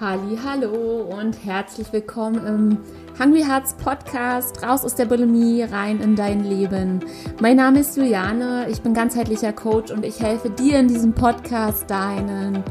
Halli, 0.00 0.38
hallo 0.42 1.02
und 1.14 1.44
herzlich 1.44 1.92
willkommen 1.92 2.46
im 2.46 2.78
Hungry 3.22 3.42
Hearts 3.42 3.74
Podcast 3.74 4.62
raus 4.62 4.82
aus 4.82 4.94
der 4.94 5.04
Bulimie 5.04 5.60
rein 5.60 6.00
in 6.00 6.16
dein 6.16 6.42
Leben. 6.42 7.00
Mein 7.38 7.58
Name 7.58 7.80
ist 7.80 7.98
Juliane, 7.98 8.66
ich 8.70 8.80
bin 8.80 8.94
ganzheitlicher 8.94 9.52
Coach 9.52 9.90
und 9.90 10.06
ich 10.06 10.18
helfe 10.18 10.48
dir 10.48 10.78
in 10.78 10.88
diesem 10.88 11.12
Podcast 11.12 11.90
deinen 11.90 12.64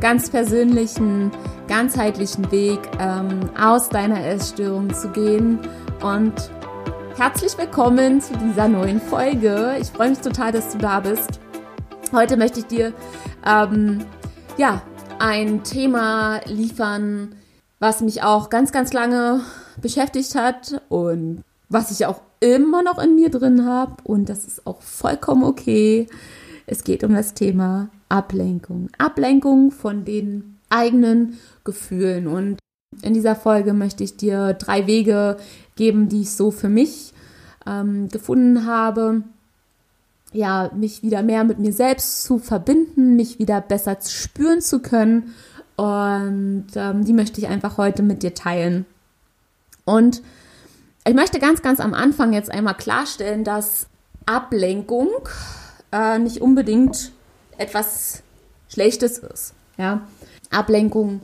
ganz 0.00 0.28
persönlichen, 0.28 1.30
ganzheitlichen 1.68 2.50
Weg 2.50 2.80
ähm, 2.98 3.48
aus 3.56 3.88
deiner 3.88 4.26
Essstörung 4.26 4.92
zu 4.92 5.10
gehen 5.10 5.60
und 6.02 6.34
herzlich 7.16 7.56
willkommen 7.56 8.20
zu 8.20 8.36
dieser 8.38 8.66
neuen 8.66 9.00
Folge. 9.00 9.76
Ich 9.80 9.86
freue 9.86 10.10
mich 10.10 10.18
total, 10.18 10.50
dass 10.50 10.72
du 10.72 10.78
da 10.78 10.98
bist. 10.98 11.38
Heute 12.12 12.36
möchte 12.36 12.58
ich 12.58 12.66
dir 12.66 12.92
ähm, 13.46 14.00
ja 14.56 14.82
ein 15.22 15.62
Thema 15.62 16.40
liefern, 16.46 17.36
was 17.78 18.00
mich 18.00 18.24
auch 18.24 18.50
ganz, 18.50 18.72
ganz 18.72 18.92
lange 18.92 19.40
beschäftigt 19.80 20.34
hat 20.34 20.82
und 20.88 21.44
was 21.68 21.92
ich 21.92 22.06
auch 22.06 22.22
immer 22.40 22.82
noch 22.82 22.98
in 22.98 23.14
mir 23.14 23.30
drin 23.30 23.64
habe. 23.64 23.94
Und 24.02 24.28
das 24.28 24.44
ist 24.46 24.66
auch 24.66 24.82
vollkommen 24.82 25.44
okay. 25.44 26.08
Es 26.66 26.82
geht 26.82 27.04
um 27.04 27.14
das 27.14 27.34
Thema 27.34 27.88
Ablenkung. 28.08 28.88
Ablenkung 28.98 29.70
von 29.70 30.04
den 30.04 30.58
eigenen 30.70 31.38
Gefühlen. 31.62 32.26
Und 32.26 32.58
in 33.02 33.14
dieser 33.14 33.36
Folge 33.36 33.74
möchte 33.74 34.02
ich 34.02 34.16
dir 34.16 34.54
drei 34.54 34.88
Wege 34.88 35.36
geben, 35.76 36.08
die 36.08 36.22
ich 36.22 36.32
so 36.32 36.50
für 36.50 36.68
mich 36.68 37.14
ähm, 37.64 38.08
gefunden 38.08 38.66
habe, 38.66 39.22
ja, 40.32 40.70
mich 40.74 41.02
wieder 41.02 41.22
mehr 41.22 41.44
mit 41.44 41.58
mir 41.58 41.72
selbst 41.72 42.24
zu 42.24 42.38
verbinden, 42.38 43.16
mich 43.16 43.38
wieder 43.38 43.60
besser 43.60 43.98
spüren 44.00 44.60
zu 44.60 44.80
können. 44.80 45.34
Und 45.76 46.66
ähm, 46.74 47.04
die 47.04 47.12
möchte 47.12 47.40
ich 47.40 47.48
einfach 47.48 47.78
heute 47.78 48.02
mit 48.02 48.22
dir 48.22 48.34
teilen. 48.34 48.86
Und 49.84 50.22
ich 51.06 51.14
möchte 51.14 51.38
ganz, 51.38 51.62
ganz 51.62 51.80
am 51.80 51.94
Anfang 51.94 52.32
jetzt 52.32 52.50
einmal 52.50 52.74
klarstellen, 52.74 53.44
dass 53.44 53.86
Ablenkung 54.26 55.08
äh, 55.90 56.18
nicht 56.18 56.40
unbedingt 56.40 57.12
etwas 57.58 58.22
Schlechtes 58.68 59.18
ist. 59.18 59.54
Ja? 59.76 60.06
Ablenkung 60.50 61.22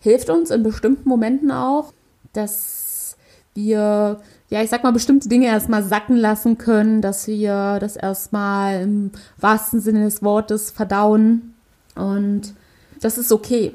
hilft 0.00 0.30
uns 0.30 0.50
in 0.50 0.62
bestimmten 0.62 1.08
Momenten 1.08 1.50
auch, 1.52 1.92
dass 2.32 3.16
wir 3.54 4.20
ja, 4.50 4.62
ich 4.62 4.70
sag 4.70 4.82
mal, 4.82 4.92
bestimmte 4.92 5.28
Dinge 5.28 5.46
erstmal 5.46 5.84
sacken 5.84 6.16
lassen 6.16 6.58
können, 6.58 7.00
dass 7.02 7.28
wir 7.28 7.78
das 7.80 7.96
erstmal 7.96 8.82
im 8.82 9.12
wahrsten 9.38 9.80
Sinne 9.80 10.04
des 10.04 10.22
Wortes 10.22 10.72
verdauen. 10.72 11.54
Und 11.94 12.54
das 13.00 13.16
ist 13.16 13.30
okay. 13.30 13.74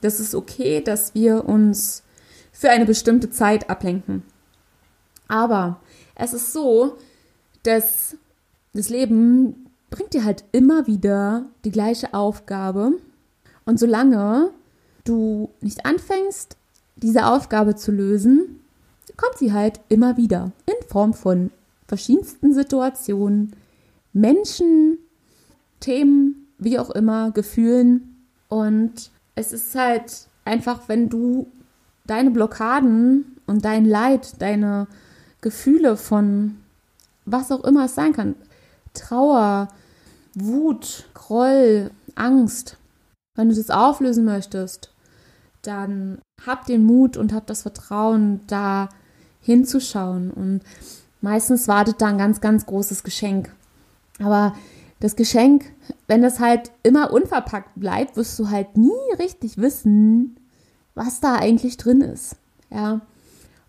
Das 0.00 0.18
ist 0.18 0.34
okay, 0.34 0.80
dass 0.80 1.14
wir 1.14 1.44
uns 1.44 2.02
für 2.52 2.70
eine 2.70 2.86
bestimmte 2.86 3.28
Zeit 3.28 3.68
ablenken. 3.68 4.22
Aber 5.28 5.80
es 6.14 6.32
ist 6.32 6.54
so, 6.54 6.96
dass 7.62 8.16
das 8.72 8.88
Leben 8.88 9.66
bringt 9.90 10.14
dir 10.14 10.24
halt 10.24 10.44
immer 10.52 10.86
wieder 10.86 11.44
die 11.64 11.70
gleiche 11.70 12.14
Aufgabe. 12.14 12.92
Und 13.66 13.78
solange 13.78 14.52
du 15.04 15.50
nicht 15.60 15.84
anfängst, 15.84 16.56
diese 16.96 17.26
Aufgabe 17.26 17.76
zu 17.76 17.92
lösen, 17.92 18.60
kommt 19.18 19.36
sie 19.36 19.52
halt 19.52 19.80
immer 19.90 20.16
wieder 20.16 20.52
in 20.64 20.88
Form 20.88 21.12
von 21.12 21.50
verschiedensten 21.86 22.54
Situationen, 22.54 23.54
Menschen, 24.14 24.96
Themen, 25.80 26.48
wie 26.56 26.78
auch 26.78 26.90
immer, 26.90 27.30
Gefühlen. 27.32 28.24
Und 28.48 29.10
es 29.34 29.52
ist 29.52 29.74
halt 29.74 30.28
einfach, 30.46 30.88
wenn 30.88 31.10
du 31.10 31.48
deine 32.06 32.30
Blockaden 32.30 33.36
und 33.46 33.64
dein 33.64 33.84
Leid, 33.84 34.40
deine 34.40 34.86
Gefühle 35.42 35.96
von 35.96 36.56
was 37.26 37.52
auch 37.52 37.64
immer 37.64 37.84
es 37.84 37.94
sein 37.94 38.14
kann, 38.14 38.34
Trauer, 38.94 39.68
Wut, 40.34 41.04
Groll, 41.12 41.90
Angst, 42.14 42.78
wenn 43.34 43.50
du 43.50 43.54
das 43.54 43.70
auflösen 43.70 44.24
möchtest, 44.24 44.92
dann 45.62 46.18
hab 46.46 46.66
den 46.66 46.84
Mut 46.84 47.16
und 47.16 47.32
hab 47.32 47.46
das 47.46 47.62
Vertrauen, 47.62 48.40
da 48.46 48.88
hinzuschauen. 49.40 50.30
Und 50.30 50.60
meistens 51.20 51.68
wartet 51.68 52.00
da 52.00 52.06
ein 52.06 52.18
ganz, 52.18 52.40
ganz 52.40 52.66
großes 52.66 53.02
Geschenk. 53.02 53.52
Aber 54.20 54.54
das 55.00 55.16
Geschenk, 55.16 55.64
wenn 56.06 56.22
das 56.22 56.40
halt 56.40 56.72
immer 56.82 57.12
unverpackt 57.12 57.70
bleibt, 57.76 58.16
wirst 58.16 58.38
du 58.38 58.50
halt 58.50 58.76
nie 58.76 58.90
richtig 59.18 59.58
wissen, 59.58 60.36
was 60.94 61.20
da 61.20 61.36
eigentlich 61.36 61.76
drin 61.76 62.00
ist. 62.00 62.36
Ja. 62.70 63.00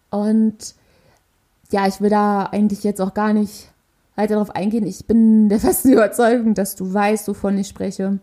Und 0.09 0.75
ja, 1.71 1.87
ich 1.87 2.01
will 2.01 2.09
da 2.09 2.45
eigentlich 2.45 2.83
jetzt 2.83 2.99
auch 2.99 3.13
gar 3.13 3.33
nicht 3.33 3.71
weiter 4.15 4.33
darauf 4.33 4.49
eingehen. 4.55 4.85
Ich 4.85 5.05
bin 5.05 5.49
der 5.49 5.59
festen 5.59 5.93
Überzeugung, 5.93 6.55
dass 6.55 6.75
du 6.75 6.91
weißt, 6.91 7.27
wovon 7.27 7.57
ich 7.57 7.67
spreche. 7.67 8.19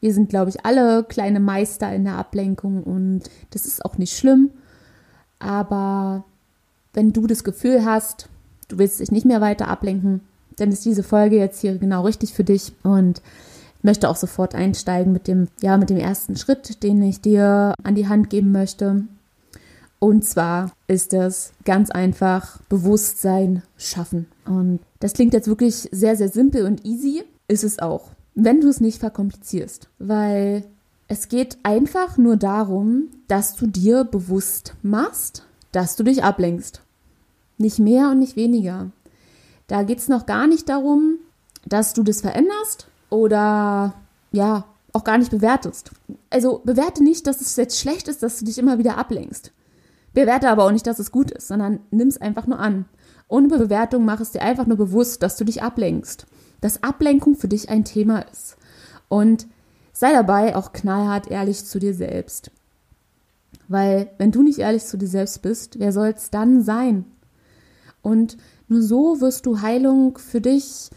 Wir 0.00 0.12
sind, 0.12 0.28
glaube 0.28 0.50
ich, 0.50 0.64
alle 0.64 1.04
kleine 1.04 1.40
Meister 1.40 1.92
in 1.92 2.04
der 2.04 2.16
Ablenkung 2.16 2.82
und 2.82 3.22
das 3.50 3.66
ist 3.66 3.84
auch 3.84 3.98
nicht 3.98 4.16
schlimm. 4.16 4.50
Aber 5.38 6.24
wenn 6.92 7.12
du 7.12 7.26
das 7.26 7.44
Gefühl 7.44 7.84
hast, 7.84 8.28
du 8.68 8.78
willst 8.78 9.00
dich 9.00 9.10
nicht 9.10 9.26
mehr 9.26 9.40
weiter 9.40 9.68
ablenken, 9.68 10.20
dann 10.56 10.70
ist 10.70 10.84
diese 10.84 11.02
Folge 11.02 11.36
jetzt 11.36 11.60
hier 11.60 11.78
genau 11.78 12.02
richtig 12.02 12.34
für 12.34 12.44
dich 12.44 12.72
und 12.82 13.22
ich 13.78 13.84
möchte 13.84 14.08
auch 14.08 14.16
sofort 14.16 14.56
einsteigen 14.56 15.12
mit 15.12 15.28
dem, 15.28 15.46
ja, 15.60 15.76
mit 15.76 15.88
dem 15.88 15.98
ersten 15.98 16.36
Schritt, 16.36 16.82
den 16.82 17.00
ich 17.00 17.20
dir 17.20 17.74
an 17.84 17.94
die 17.94 18.08
Hand 18.08 18.28
geben 18.28 18.50
möchte. 18.50 19.04
Und 20.00 20.24
zwar 20.24 20.72
ist 20.88 21.12
es 21.12 21.52
ganz 21.64 21.90
einfach 21.90 22.60
Bewusstsein 22.68 23.62
schaffen. 23.76 24.26
Und 24.44 24.80
das 24.98 25.12
klingt 25.12 25.32
jetzt 25.32 25.46
wirklich 25.46 25.88
sehr, 25.92 26.16
sehr 26.16 26.28
simpel 26.28 26.66
und 26.66 26.84
easy. 26.84 27.22
Ist 27.46 27.64
es 27.64 27.78
auch, 27.78 28.10
wenn 28.34 28.60
du 28.60 28.68
es 28.68 28.80
nicht 28.80 28.98
verkomplizierst. 28.98 29.88
Weil 30.00 30.64
es 31.08 31.28
geht 31.28 31.56
einfach 31.62 32.18
nur 32.18 32.36
darum, 32.36 33.08
dass 33.26 33.56
du 33.56 33.66
dir 33.66 34.04
bewusst 34.04 34.74
machst, 34.82 35.44
dass 35.72 35.96
du 35.96 36.04
dich 36.04 36.22
ablenkst. 36.22 36.82
Nicht 37.56 37.78
mehr 37.78 38.10
und 38.10 38.18
nicht 38.18 38.36
weniger. 38.36 38.90
Da 39.66 39.82
geht 39.82 39.98
es 39.98 40.08
noch 40.08 40.26
gar 40.26 40.46
nicht 40.46 40.68
darum, 40.68 41.16
dass 41.66 41.94
du 41.94 42.02
das 42.02 42.20
veränderst 42.20 42.88
oder 43.10 43.94
ja, 44.32 44.64
auch 44.92 45.04
gar 45.04 45.18
nicht 45.18 45.30
bewertest. 45.30 45.90
Also 46.30 46.60
bewerte 46.64 47.02
nicht, 47.02 47.26
dass 47.26 47.40
es 47.40 47.56
jetzt 47.56 47.78
schlecht 47.78 48.08
ist, 48.08 48.22
dass 48.22 48.38
du 48.38 48.44
dich 48.44 48.58
immer 48.58 48.78
wieder 48.78 48.98
ablenkst. 48.98 49.52
Bewerte 50.12 50.48
aber 50.48 50.64
auch 50.64 50.72
nicht, 50.72 50.86
dass 50.86 50.98
es 50.98 51.10
gut 51.10 51.30
ist, 51.30 51.48
sondern 51.48 51.80
nimm 51.90 52.08
es 52.08 52.20
einfach 52.20 52.46
nur 52.46 52.58
an. 52.58 52.84
Ohne 53.28 53.48
Bewertung 53.48 54.04
mach 54.04 54.20
es 54.20 54.32
dir 54.32 54.42
einfach 54.42 54.66
nur 54.66 54.76
bewusst, 54.76 55.22
dass 55.22 55.36
du 55.36 55.44
dich 55.44 55.62
ablenkst. 55.62 56.26
Dass 56.60 56.82
Ablenkung 56.82 57.34
für 57.34 57.48
dich 57.48 57.68
ein 57.68 57.84
Thema 57.84 58.20
ist. 58.30 58.56
Und 59.08 59.46
Sei 59.98 60.12
dabei 60.12 60.54
auch 60.54 60.72
knallhart 60.72 61.28
ehrlich 61.28 61.64
zu 61.64 61.80
dir 61.80 61.92
selbst. 61.92 62.52
Weil 63.66 64.08
wenn 64.16 64.30
du 64.30 64.44
nicht 64.44 64.60
ehrlich 64.60 64.84
zu 64.84 64.96
dir 64.96 65.08
selbst 65.08 65.42
bist, 65.42 65.80
wer 65.80 65.90
soll 65.90 66.14
es 66.16 66.30
dann 66.30 66.62
sein? 66.62 67.04
Und 68.00 68.36
nur 68.68 68.80
so 68.80 69.20
wirst 69.20 69.44
du 69.44 69.60
Heilung 69.60 70.16
für 70.16 70.40
dich 70.40 70.90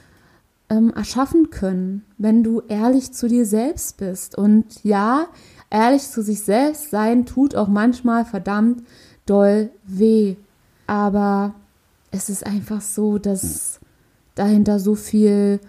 ähm, 0.69 0.93
erschaffen 0.95 1.49
können, 1.49 2.05
wenn 2.19 2.43
du 2.43 2.61
ehrlich 2.67 3.11
zu 3.11 3.27
dir 3.27 3.47
selbst 3.47 3.97
bist. 3.97 4.37
Und 4.37 4.83
ja, 4.83 5.25
ehrlich 5.71 6.03
zu 6.07 6.21
sich 6.21 6.43
selbst 6.43 6.91
sein 6.91 7.25
tut 7.25 7.55
auch 7.55 7.69
manchmal 7.69 8.23
verdammt 8.23 8.83
doll 9.25 9.71
weh. 9.83 10.35
Aber 10.85 11.55
es 12.11 12.29
ist 12.29 12.45
einfach 12.45 12.81
so, 12.81 13.17
dass 13.17 13.79
dahinter 14.35 14.79
so 14.79 14.93
viel 14.93 15.59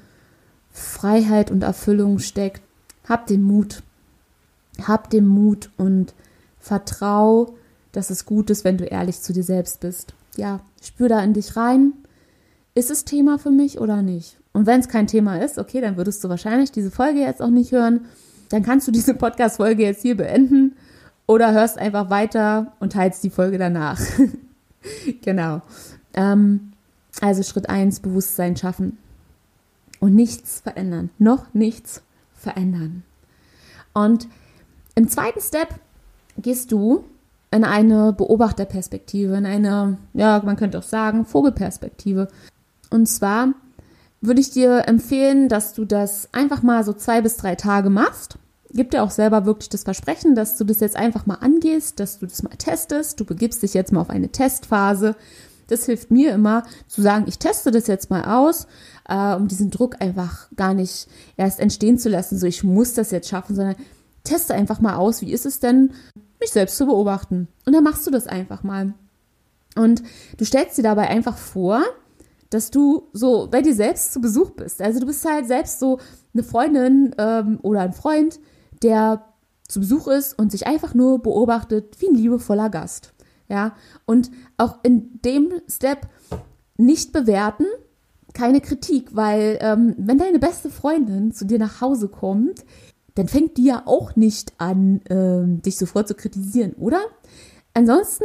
Freiheit 0.71 1.51
und 1.51 1.63
Erfüllung 1.63 2.19
steckt, 2.19 2.61
hab 3.09 3.27
den 3.27 3.43
Mut. 3.43 3.83
Hab 4.87 5.11
den 5.11 5.27
Mut 5.27 5.71
und 5.77 6.15
vertrau, 6.59 7.55
dass 7.93 8.11
es 8.11 8.25
gut 8.25 8.51
ist, 8.51 8.65
wenn 8.65 8.79
du 8.79 8.85
ehrlich 8.85 9.21
zu 9.21 9.33
dir 9.33 9.43
selbst 9.43 9.81
bist. 9.81 10.15
Ja, 10.37 10.61
spür 10.83 11.09
da 11.09 11.21
in 11.23 11.35
dich 11.35 11.57
rein. 11.57 11.93
Ist 12.75 12.91
es 12.91 13.05
Thema 13.05 13.39
für 13.39 13.51
mich 13.51 13.81
oder 13.81 14.01
nicht? 14.01 14.39
Und 14.53 14.67
wenn 14.67 14.81
es 14.81 14.89
kein 14.89 15.07
Thema 15.07 15.37
ist, 15.37 15.59
okay, 15.59 15.81
dann 15.81 15.97
würdest 15.97 16.23
du 16.25 16.29
wahrscheinlich 16.29 16.73
diese 16.73 16.91
Folge 16.91 17.21
jetzt 17.21 17.43
auch 17.43 17.51
nicht 17.51 17.73
hören. 17.73 18.07
Dann 18.49 18.63
kannst 18.63 18.87
du 18.89 18.93
diese 18.93 19.15
Podcast-Folge 19.15 19.83
jetzt 19.83 20.03
hier 20.03 20.17
beenden 20.17 20.77
oder 21.27 21.53
hörst 21.53 21.79
einfach 21.79 22.11
weiter 22.11 22.73
und 22.81 22.93
teilst 22.93 23.25
die 23.25 23.31
Folge 23.31 23.59
danach. 23.59 24.01
genau. 25.23 25.63
Ähm, 26.15 26.73
also 27.21 27.43
Schritt 27.43 27.69
1, 27.69 28.01
Bewusstsein 28.01 28.57
schaffen 28.57 28.99
und 30.01 30.15
nichts 30.15 30.61
verändern. 30.61 31.11
Noch 31.19 31.53
nichts 31.55 32.03
verändern. 32.43 33.03
Und 33.95 34.29
im 34.95 35.09
zweiten 35.09 35.41
Step 35.41 35.69
gehst 36.37 36.73
du 36.73 37.05
in 37.51 37.65
eine 37.65 38.13
Beobachterperspektive, 38.13 39.37
in 39.37 39.47
eine, 39.47 39.99
ja, 40.15 40.41
man 40.45 40.57
könnte 40.57 40.79
auch 40.79 40.83
sagen, 40.83 41.27
Vogelperspektive. 41.27 42.29
Und 42.91 43.07
zwar 43.07 43.49
würde 44.21 44.41
ich 44.41 44.51
dir 44.51 44.89
empfehlen, 44.89 45.49
dass 45.49 45.75
du 45.75 45.85
das 45.85 46.29
einfach 46.33 46.63
mal 46.63 46.85
so 46.85 46.93
zwei 46.93 47.21
bis 47.21 47.37
drei 47.37 47.55
Tage 47.55 47.91
machst. 47.91 48.39
gib 48.75 48.91
dir 48.91 49.03
auch 49.03 49.11
selber 49.11 49.45
wirklich 49.45 49.69
das 49.69 49.83
Versprechen, 49.83 50.35
dass 50.35 50.57
du 50.57 50.65
das 50.65 50.81
jetzt 50.81 50.97
einfach 50.97 51.27
mal 51.27 51.35
angehst, 51.35 52.01
dass 52.01 52.19
du 52.19 52.27
das 52.27 52.43
mal 52.43 52.57
testest. 52.57 53.21
Du 53.21 53.27
begibst 53.27 53.63
dich 53.63 53.75
jetzt 53.75 53.93
mal 53.93 54.01
auf 54.01 54.09
eine 54.09 54.31
Testphase. 54.31 55.15
Das 55.69 55.85
hilft 55.85 56.11
mir 56.11 56.33
immer 56.33 56.65
zu 56.89 57.03
sagen, 57.03 57.25
ich 57.29 57.39
teste 57.39 57.71
das 57.71 57.87
jetzt 57.87 58.09
mal 58.09 58.25
aus, 58.25 58.67
äh, 59.09 59.35
um 59.35 59.49
diesen 59.49 59.71
Druck 59.71 60.01
einfach 60.01 60.49
gar 60.57 60.75
nicht 60.75 61.09
erst 61.37 61.61
entstehen 61.61 61.99
zu 61.99 62.09
lassen. 62.09 62.39
So, 62.39 62.47
ich 62.47 62.65
muss 62.65 62.95
das 62.95 63.11
jetzt 63.11 63.29
schaffen, 63.29 63.57
sondern 63.57 63.77
teste 64.25 64.55
einfach 64.55 64.81
mal 64.81 64.97
aus, 64.97 65.21
wie 65.23 65.33
ist 65.33 65.47
es 65.47 65.61
denn, 65.61 65.93
mich 66.41 66.51
selbst 66.51 66.77
zu 66.77 66.87
beobachten. 66.87 67.49
Und 67.67 67.73
dann 67.73 67.85
machst 67.85 68.07
du 68.07 68.11
das 68.11 68.27
einfach 68.27 68.63
mal. 68.63 68.95
Und 69.77 70.03
du 70.37 70.45
stellst 70.45 70.79
dir 70.79 70.83
dabei 70.83 71.09
einfach 71.09 71.37
vor, 71.37 71.83
dass 72.51 72.71
du 72.71 73.09
so 73.13 73.49
bei 73.51 73.63
dir 73.63 73.75
selbst 73.75 74.13
zu 74.13 74.21
Besuch 74.21 74.51
bist. 74.51 74.83
Also 74.83 75.01
du 75.01 75.07
bist 75.07 75.25
halt 75.25 75.47
selbst 75.47 75.81
so 75.81 75.99
eine 76.35 76.43
Freundin 76.43 77.15
ähm, 77.17 77.59
oder 77.63 77.81
ein 77.81 77.95
Freund, 77.95 78.39
der 78.83 79.25
zu 79.69 79.81
Besuch 79.81 80.09
ist 80.09 80.39
und 80.39 80.53
sich 80.53 80.67
einfach 80.67 80.93
nur 80.93 81.23
beobachtet 81.23 81.97
wie 82.01 82.09
ein 82.09 82.15
liebevoller 82.15 82.69
Gast. 82.69 83.15
Ja, 83.49 83.75
und 84.07 84.31
auch 84.57 84.79
in 84.83 85.21
dem 85.25 85.53
Step 85.69 86.09
nicht 86.77 87.13
bewerten, 87.13 87.67
keine 88.35 88.61
Kritik, 88.61 89.15
weil 89.15 89.59
ähm, 89.61 89.95
wenn 89.99 90.19
deine 90.19 90.39
beste 90.39 90.71
Freundin 90.71 91.33
zu 91.33 91.45
dir 91.45 91.59
nach 91.59 91.81
Hause 91.81 92.09
kommt, 92.09 92.65
dann 93.15 93.29
fängt 93.29 93.59
die 93.59 93.67
ja 93.67 93.83
auch 93.85 94.17
nicht 94.17 94.53
an, 94.59 95.01
ähm, 95.11 95.61
dich 95.63 95.77
sofort 95.77 96.09
zu 96.09 96.15
kritisieren, 96.15 96.73
oder? 96.75 97.01
Ansonsten 97.75 98.25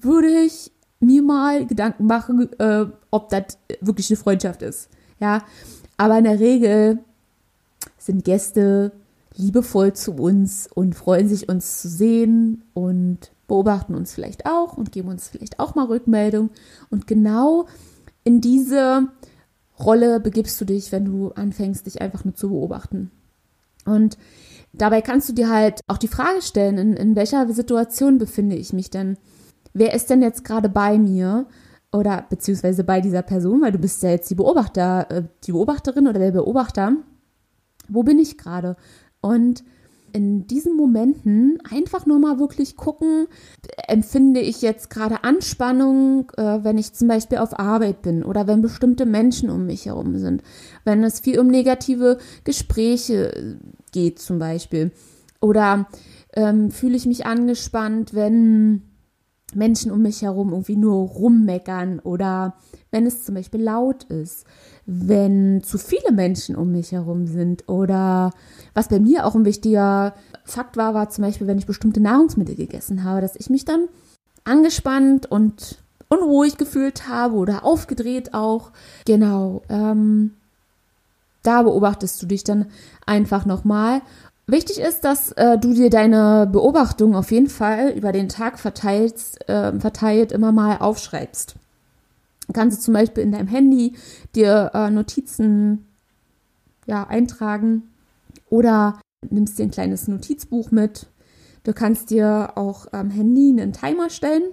würde 0.00 0.28
ich 0.28 0.72
mir 1.00 1.22
mal 1.22 1.66
Gedanken 1.66 2.06
machen, 2.06 2.48
äh, 2.58 2.86
ob 3.10 3.28
das 3.28 3.58
wirklich 3.80 4.10
eine 4.10 4.16
Freundschaft 4.16 4.62
ist. 4.62 4.88
Ja, 5.20 5.42
aber 5.96 6.18
in 6.18 6.24
der 6.24 6.40
Regel 6.40 6.98
sind 7.98 8.24
Gäste 8.24 8.92
liebevoll 9.36 9.92
zu 9.92 10.12
uns 10.12 10.68
und 10.74 10.94
freuen 10.94 11.28
sich, 11.28 11.48
uns 11.48 11.82
zu 11.82 11.88
sehen 11.88 12.62
und 12.74 13.30
beobachten 13.48 13.94
uns 13.94 14.12
vielleicht 14.12 14.46
auch 14.46 14.76
und 14.76 14.92
geben 14.92 15.08
uns 15.08 15.28
vielleicht 15.28 15.60
auch 15.60 15.74
mal 15.74 15.86
Rückmeldung. 15.86 16.50
Und 16.90 17.06
genau 17.06 17.66
in 18.24 18.40
diese 18.40 19.08
Rolle 19.78 20.20
begibst 20.20 20.60
du 20.60 20.64
dich, 20.64 20.92
wenn 20.92 21.04
du 21.04 21.30
anfängst, 21.30 21.86
dich 21.86 22.00
einfach 22.00 22.24
nur 22.24 22.34
zu 22.34 22.48
beobachten. 22.48 23.10
Und 23.84 24.18
dabei 24.72 25.02
kannst 25.02 25.28
du 25.28 25.32
dir 25.32 25.48
halt 25.48 25.80
auch 25.86 25.98
die 25.98 26.08
Frage 26.08 26.42
stellen, 26.42 26.78
in, 26.78 26.92
in 26.94 27.16
welcher 27.16 27.48
Situation 27.52 28.18
befinde 28.18 28.56
ich 28.56 28.72
mich 28.72 28.90
denn? 28.90 29.16
wer 29.78 29.92
ist 29.92 30.08
denn 30.08 30.22
jetzt 30.22 30.44
gerade 30.44 30.68
bei 30.68 30.98
mir 30.98 31.46
oder 31.92 32.24
beziehungsweise 32.28 32.82
bei 32.82 33.00
dieser 33.00 33.22
Person, 33.22 33.60
weil 33.60 33.72
du 33.72 33.78
bist 33.78 34.02
ja 34.02 34.10
jetzt 34.10 34.30
die 34.30 34.34
Beobachter, 34.34 35.06
äh, 35.10 35.22
die 35.44 35.52
Beobachterin 35.52 36.08
oder 36.08 36.18
der 36.18 36.32
Beobachter. 36.32 36.96
Wo 37.88 38.02
bin 38.02 38.18
ich 38.18 38.38
gerade? 38.38 38.76
Und 39.20 39.64
in 40.12 40.46
diesen 40.46 40.76
Momenten 40.76 41.58
einfach 41.70 42.06
nur 42.06 42.18
mal 42.18 42.38
wirklich 42.38 42.76
gucken, 42.76 43.26
empfinde 43.88 44.40
ich 44.40 44.62
jetzt 44.62 44.90
gerade 44.90 45.24
Anspannung, 45.24 46.32
äh, 46.36 46.64
wenn 46.64 46.78
ich 46.78 46.92
zum 46.92 47.08
Beispiel 47.08 47.38
auf 47.38 47.58
Arbeit 47.58 48.02
bin 48.02 48.24
oder 48.24 48.46
wenn 48.46 48.62
bestimmte 48.62 49.06
Menschen 49.06 49.50
um 49.50 49.66
mich 49.66 49.86
herum 49.86 50.18
sind, 50.18 50.42
wenn 50.84 51.04
es 51.04 51.20
viel 51.20 51.38
um 51.38 51.48
negative 51.48 52.18
Gespräche 52.44 53.58
geht 53.92 54.18
zum 54.18 54.38
Beispiel. 54.38 54.92
Oder 55.40 55.86
ähm, 56.34 56.70
fühle 56.70 56.96
ich 56.96 57.06
mich 57.06 57.26
angespannt, 57.26 58.14
wenn 58.14 58.82
Menschen 59.54 59.90
um 59.90 60.02
mich 60.02 60.22
herum 60.22 60.50
irgendwie 60.50 60.76
nur 60.76 61.08
rummeckern 61.08 62.00
oder 62.00 62.56
wenn 62.90 63.06
es 63.06 63.24
zum 63.24 63.34
Beispiel 63.34 63.62
laut 63.62 64.04
ist, 64.04 64.44
wenn 64.86 65.62
zu 65.62 65.78
viele 65.78 66.12
Menschen 66.12 66.56
um 66.56 66.72
mich 66.72 66.92
herum 66.92 67.26
sind 67.26 67.68
oder 67.68 68.32
was 68.74 68.88
bei 68.88 69.00
mir 69.00 69.26
auch 69.26 69.34
ein 69.34 69.44
wichtiger 69.44 70.14
Fakt 70.44 70.76
war, 70.76 70.94
war 70.94 71.10
zum 71.10 71.24
Beispiel, 71.24 71.46
wenn 71.46 71.58
ich 71.58 71.66
bestimmte 71.66 72.00
Nahrungsmittel 72.00 72.54
gegessen 72.54 73.04
habe, 73.04 73.20
dass 73.20 73.36
ich 73.36 73.50
mich 73.50 73.64
dann 73.64 73.88
angespannt 74.44 75.30
und 75.30 75.78
unruhig 76.08 76.56
gefühlt 76.56 77.08
habe 77.08 77.34
oder 77.34 77.64
aufgedreht 77.64 78.32
auch. 78.32 78.70
Genau, 79.04 79.62
ähm, 79.68 80.34
da 81.42 81.62
beobachtest 81.62 82.22
du 82.22 82.26
dich 82.26 82.44
dann 82.44 82.66
einfach 83.06 83.44
nochmal 83.44 84.02
Wichtig 84.48 84.78
ist, 84.78 85.00
dass 85.00 85.32
äh, 85.32 85.58
du 85.58 85.74
dir 85.74 85.90
deine 85.90 86.48
Beobachtung 86.50 87.16
auf 87.16 87.32
jeden 87.32 87.48
Fall 87.48 87.90
über 87.90 88.12
den 88.12 88.28
Tag 88.28 88.60
verteilst, 88.60 89.48
äh, 89.48 89.72
verteilt 89.80 90.30
immer 90.30 90.52
mal 90.52 90.76
aufschreibst. 90.78 91.56
Kannst 92.52 92.78
du 92.78 92.82
zum 92.82 92.94
Beispiel 92.94 93.22
in 93.22 93.32
deinem 93.32 93.48
Handy 93.48 93.94
dir 94.34 94.70
äh, 94.74 94.90
Notizen 94.90 95.86
ja, 96.86 97.04
eintragen 97.04 97.82
oder 98.48 99.00
nimmst 99.30 99.58
dir 99.58 99.64
ein 99.64 99.70
kleines 99.70 100.08
Notizbuch 100.08 100.70
mit. 100.70 101.06
Du 101.64 101.72
kannst 101.72 102.10
dir 102.10 102.52
auch 102.54 102.92
am 102.92 103.10
Handy 103.10 103.50
einen 103.50 103.72
Timer 103.72 104.08
stellen, 104.08 104.44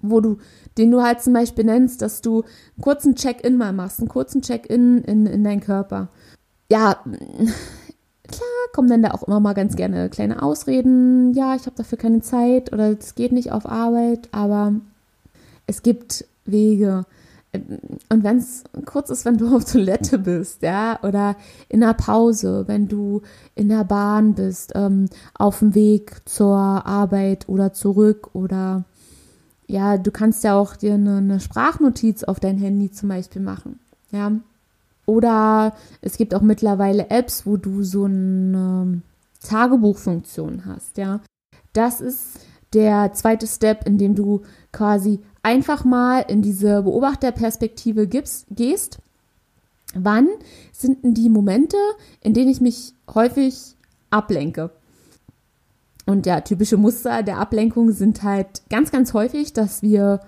wo 0.00 0.20
du, 0.20 0.38
den 0.76 0.90
du 0.90 1.02
halt 1.02 1.22
zum 1.22 1.32
Beispiel 1.32 1.64
nennst, 1.64 2.02
dass 2.02 2.20
du 2.20 2.42
einen 2.42 2.82
kurzen 2.82 3.14
Check-in 3.14 3.56
mal 3.56 3.72
machst, 3.72 4.00
einen 4.00 4.08
kurzen 4.08 4.42
Check-in 4.42 4.98
in, 5.04 5.26
in 5.26 5.44
deinen 5.44 5.60
Körper. 5.60 6.08
Ja, 6.70 7.02
klar 8.28 8.50
kommen 8.74 8.88
dann 8.88 9.02
da 9.02 9.12
auch 9.12 9.22
immer 9.22 9.40
mal 9.40 9.54
ganz 9.54 9.76
gerne 9.76 10.10
kleine 10.10 10.42
Ausreden. 10.42 11.32
Ja, 11.32 11.54
ich 11.54 11.64
habe 11.64 11.76
dafür 11.76 11.98
keine 11.98 12.20
Zeit 12.20 12.72
oder 12.72 12.90
es 12.90 13.14
geht 13.14 13.32
nicht 13.32 13.52
auf 13.52 13.64
Arbeit, 13.64 14.28
aber 14.32 14.74
es 15.66 15.82
gibt 15.82 16.26
Wege. 16.44 17.04
Und 17.54 18.24
wenn 18.24 18.38
es 18.38 18.64
kurz 18.86 19.10
ist, 19.10 19.26
wenn 19.26 19.36
du 19.36 19.54
auf 19.54 19.64
Toilette 19.70 20.18
bist, 20.18 20.62
ja, 20.62 20.98
oder 21.02 21.36
in 21.68 21.80
der 21.80 21.92
Pause, 21.92 22.64
wenn 22.66 22.88
du 22.88 23.20
in 23.54 23.68
der 23.68 23.84
Bahn 23.84 24.34
bist, 24.34 24.72
ähm, 24.74 25.06
auf 25.34 25.58
dem 25.58 25.74
Weg 25.74 26.22
zur 26.24 26.56
Arbeit 26.56 27.48
oder 27.48 27.72
zurück 27.74 28.30
oder 28.32 28.84
ja, 29.66 29.98
du 29.98 30.10
kannst 30.10 30.44
ja 30.44 30.54
auch 30.54 30.76
dir 30.76 30.94
eine, 30.94 31.18
eine 31.18 31.40
Sprachnotiz 31.40 32.24
auf 32.24 32.40
dein 32.40 32.58
Handy 32.58 32.90
zum 32.90 33.10
Beispiel 33.10 33.42
machen, 33.42 33.80
ja. 34.10 34.32
Oder 35.04 35.74
es 36.00 36.16
gibt 36.16 36.34
auch 36.34 36.42
mittlerweile 36.42 37.10
Apps, 37.10 37.44
wo 37.44 37.56
du 37.56 37.82
so 37.82 38.04
eine 38.04 39.02
Tagebuchfunktion 39.46 40.64
hast, 40.64 40.96
ja. 40.96 41.20
Das 41.74 42.00
ist 42.00 42.38
der 42.72 43.12
zweite 43.12 43.46
Step, 43.46 43.86
in 43.86 43.98
dem 43.98 44.14
du 44.14 44.42
quasi 44.72 45.20
einfach 45.42 45.84
mal 45.84 46.20
in 46.20 46.42
diese 46.42 46.82
Beobachterperspektive 46.82 48.06
gibst, 48.06 48.46
gehst. 48.50 48.98
Wann 49.94 50.28
sind 50.72 51.04
denn 51.04 51.14
die 51.14 51.28
Momente, 51.28 51.76
in 52.20 52.32
denen 52.34 52.50
ich 52.50 52.60
mich 52.60 52.94
häufig 53.12 53.76
ablenke? 54.10 54.70
Und 56.06 56.26
ja, 56.26 56.40
typische 56.40 56.76
Muster 56.76 57.22
der 57.22 57.38
Ablenkung 57.38 57.92
sind 57.92 58.22
halt 58.22 58.62
ganz, 58.70 58.90
ganz 58.90 59.14
häufig, 59.14 59.52
dass 59.52 59.82
wir 59.82 60.20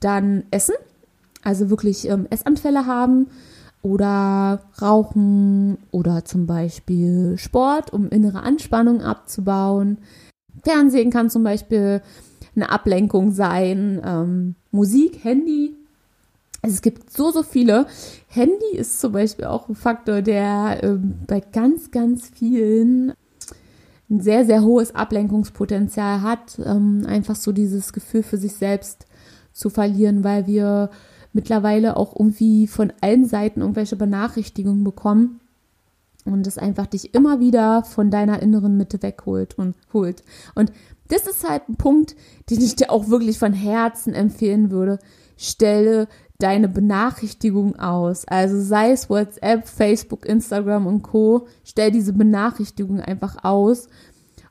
dann 0.00 0.44
essen, 0.50 0.74
also 1.42 1.70
wirklich 1.70 2.08
ähm, 2.08 2.26
Essanfälle 2.30 2.86
haben, 2.86 3.28
oder 3.82 4.62
Rauchen 4.80 5.78
oder 5.90 6.24
zum 6.24 6.46
Beispiel 6.46 7.36
Sport, 7.38 7.92
um 7.92 8.08
innere 8.08 8.42
Anspannung 8.42 9.02
abzubauen. 9.02 9.98
Fernsehen 10.64 11.10
kann 11.10 11.30
zum 11.30 11.44
Beispiel 11.44 12.02
eine 12.56 12.70
Ablenkung 12.70 13.30
sein, 13.30 14.00
ähm, 14.04 14.54
Musik, 14.70 15.24
Handy. 15.24 15.74
Also 16.62 16.74
es 16.74 16.82
gibt 16.82 17.10
so, 17.10 17.30
so 17.30 17.42
viele. 17.42 17.86
Handy 18.28 18.76
ist 18.76 19.00
zum 19.00 19.12
Beispiel 19.12 19.46
auch 19.46 19.68
ein 19.68 19.74
Faktor, 19.74 20.22
der 20.22 20.80
ähm, 20.82 21.14
bei 21.26 21.40
ganz, 21.40 21.90
ganz 21.90 22.28
vielen 22.28 23.12
ein 24.10 24.20
sehr, 24.20 24.44
sehr 24.46 24.62
hohes 24.62 24.94
Ablenkungspotenzial 24.94 26.22
hat. 26.22 26.58
Ähm, 26.64 27.04
einfach 27.06 27.36
so 27.36 27.52
dieses 27.52 27.92
Gefühl 27.92 28.22
für 28.22 28.38
sich 28.38 28.54
selbst 28.54 29.06
zu 29.52 29.70
verlieren, 29.70 30.24
weil 30.24 30.46
wir 30.46 30.90
mittlerweile 31.32 31.96
auch 31.96 32.14
irgendwie 32.18 32.66
von 32.66 32.92
allen 33.00 33.26
Seiten 33.26 33.60
irgendwelche 33.60 33.96
Benachrichtigungen 33.96 34.82
bekommen 34.82 35.40
und 36.24 36.46
es 36.46 36.58
einfach 36.58 36.86
dich 36.86 37.14
immer 37.14 37.40
wieder 37.40 37.84
von 37.84 38.10
deiner 38.10 38.42
inneren 38.42 38.76
Mitte 38.76 39.02
wegholt 39.02 39.56
und 39.58 39.74
holt. 39.92 40.22
Und 40.54 40.72
das 41.08 41.26
ist 41.26 41.48
halt 41.48 41.68
ein 41.68 41.76
Punkt, 41.76 42.16
den 42.50 42.60
ich 42.60 42.76
dir 42.76 42.90
auch 42.90 43.08
wirklich 43.08 43.38
von 43.38 43.52
Herzen 43.52 44.14
empfehlen 44.14 44.70
würde. 44.70 44.98
Stelle 45.36 46.08
deine 46.38 46.68
Benachrichtigung 46.68 47.76
aus. 47.78 48.24
Also 48.26 48.60
sei 48.60 48.92
es 48.92 49.10
WhatsApp, 49.10 49.66
Facebook, 49.66 50.24
Instagram 50.24 50.86
und 50.86 51.02
Co. 51.02 51.46
Stell 51.64 51.90
diese 51.90 52.12
Benachrichtigung 52.12 53.00
einfach 53.00 53.42
aus 53.42 53.88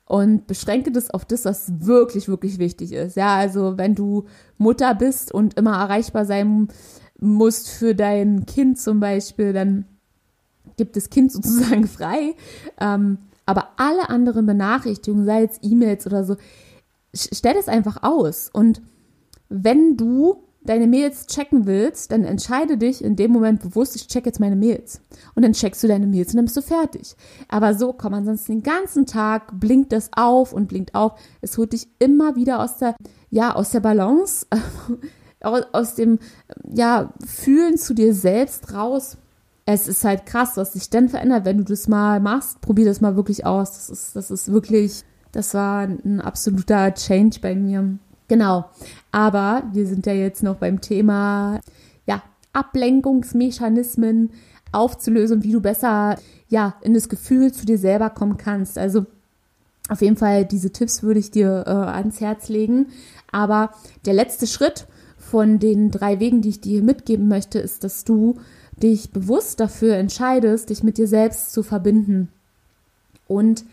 und 0.05 0.47
beschränke 0.47 0.91
das 0.91 1.09
auf 1.09 1.25
das, 1.25 1.45
was 1.45 1.71
wirklich, 1.79 2.27
wirklich 2.27 2.59
wichtig 2.59 2.93
ist. 2.93 3.15
Ja, 3.15 3.35
also 3.35 3.77
wenn 3.77 3.95
du 3.95 4.25
Mutter 4.57 4.95
bist 4.95 5.33
und 5.33 5.55
immer 5.55 5.77
erreichbar 5.77 6.25
sein 6.25 6.69
musst 7.19 7.69
für 7.69 7.95
dein 7.95 8.45
Kind 8.45 8.79
zum 8.79 8.99
Beispiel, 8.99 9.53
dann 9.53 9.85
gibt 10.77 10.95
das 10.95 11.09
Kind 11.09 11.31
sozusagen 11.33 11.87
frei. 11.87 12.35
Ähm, 12.79 13.17
aber 13.47 13.69
alle 13.77 14.09
anderen 14.09 14.45
Benachrichtigungen, 14.45 15.25
sei 15.25 15.45
es 15.45 15.57
E-Mails 15.63 16.05
oder 16.05 16.23
so, 16.23 16.35
stell 17.15 17.55
das 17.55 17.67
einfach 17.67 18.03
aus. 18.03 18.49
Und 18.53 18.81
wenn 19.49 19.97
du 19.97 20.43
deine 20.67 20.85
Mails 20.85 21.27
checken 21.27 21.65
willst, 21.65 22.11
dann 22.11 22.25
entscheide 22.25 22.77
dich 22.77 23.01
in 23.01 23.15
dem 23.15 23.31
Moment 23.31 23.61
bewusst, 23.61 23.95
ich 23.95 24.07
check 24.07 24.25
jetzt 24.25 24.41
meine 24.41 24.57
Mails. 24.57 25.01
Und 25.33 25.43
dann 25.43 25.53
checkst 25.53 25.81
du 25.81 25.87
deine 25.87 26.07
Mails 26.07 26.33
und 26.33 26.37
dann 26.37 26.45
bist 26.45 26.57
du 26.57 26.61
fertig. 26.61 27.15
Aber 27.47 27.73
so 27.73 27.93
komm, 27.93 28.13
ansonsten 28.13 28.51
den 28.51 28.63
ganzen 28.63 29.05
Tag 29.05 29.57
blinkt 29.59 29.93
das 29.93 30.09
auf 30.11 30.51
und 30.51 30.67
blinkt 30.67 30.93
auf. 30.93 31.13
Es 31.39 31.57
holt 31.57 31.71
dich 31.71 31.87
immer 31.99 32.35
wieder 32.35 32.61
aus 32.61 32.77
der, 32.77 32.95
ja, 33.29 33.55
aus 33.55 33.71
der 33.71 33.79
Balance, 33.79 34.45
aus 35.41 35.95
dem, 35.95 36.19
ja, 36.69 37.13
Fühlen 37.25 37.77
zu 37.77 37.93
dir 37.93 38.13
selbst 38.13 38.73
raus. 38.73 39.17
Es 39.69 39.89
ist 39.89 40.05
halt 40.05 40.25
krass, 40.25 40.55
was 40.55 40.73
sich 40.73 40.89
dann 40.89 41.09
verändert, 41.09 41.43
wenn 41.43 41.57
du 41.57 41.65
das 41.65 41.89
mal 41.89 42.21
machst. 42.21 42.61
Probier 42.61 42.85
das 42.85 43.01
mal 43.01 43.17
wirklich 43.17 43.45
aus. 43.45 43.73
Das 43.73 43.89
ist, 43.89 44.15
das 44.15 44.31
ist 44.31 44.49
wirklich, 44.49 45.03
das 45.33 45.53
war 45.53 45.81
ein 45.81 46.21
absoluter 46.21 46.93
Change 46.93 47.39
bei 47.41 47.53
mir. 47.53 47.99
Genau. 48.29 48.65
Aber 49.11 49.63
wir 49.73 49.85
sind 49.85 50.05
ja 50.05 50.13
jetzt 50.13 50.41
noch 50.41 50.55
beim 50.55 50.79
Thema, 50.79 51.59
ja, 52.05 52.23
Ablenkungsmechanismen 52.53 54.29
aufzulösen, 54.71 55.43
wie 55.43 55.51
du 55.51 55.59
besser, 55.59 56.17
ja, 56.47 56.75
in 56.81 56.93
das 56.93 57.09
Gefühl 57.09 57.51
zu 57.51 57.65
dir 57.65 57.77
selber 57.77 58.09
kommen 58.09 58.37
kannst. 58.37 58.77
Also, 58.77 59.05
auf 59.89 60.01
jeden 60.01 60.15
Fall, 60.15 60.45
diese 60.45 60.71
Tipps 60.71 61.03
würde 61.03 61.19
ich 61.19 61.29
dir 61.29 61.65
äh, 61.67 61.71
ans 61.71 62.21
Herz 62.21 62.47
legen. 62.47 62.87
Aber 63.33 63.71
der 64.05 64.13
letzte 64.13 64.47
Schritt 64.47 64.87
von 65.17 65.59
den 65.59 65.91
drei 65.91 66.21
Wegen, 66.21 66.41
die 66.41 66.49
ich 66.49 66.61
dir 66.61 66.81
mitgeben 66.81 67.27
möchte, 67.27 67.59
ist, 67.59 67.83
dass 67.83 68.05
du 68.05 68.37
dich 68.81 69.11
bewusst 69.11 69.59
dafür 69.59 69.95
entscheidest, 69.95 70.69
dich 70.69 70.83
mit 70.83 70.97
dir 70.97 71.07
selbst 71.07 71.51
zu 71.51 71.63
verbinden. 71.63 72.29
Und 73.27 73.65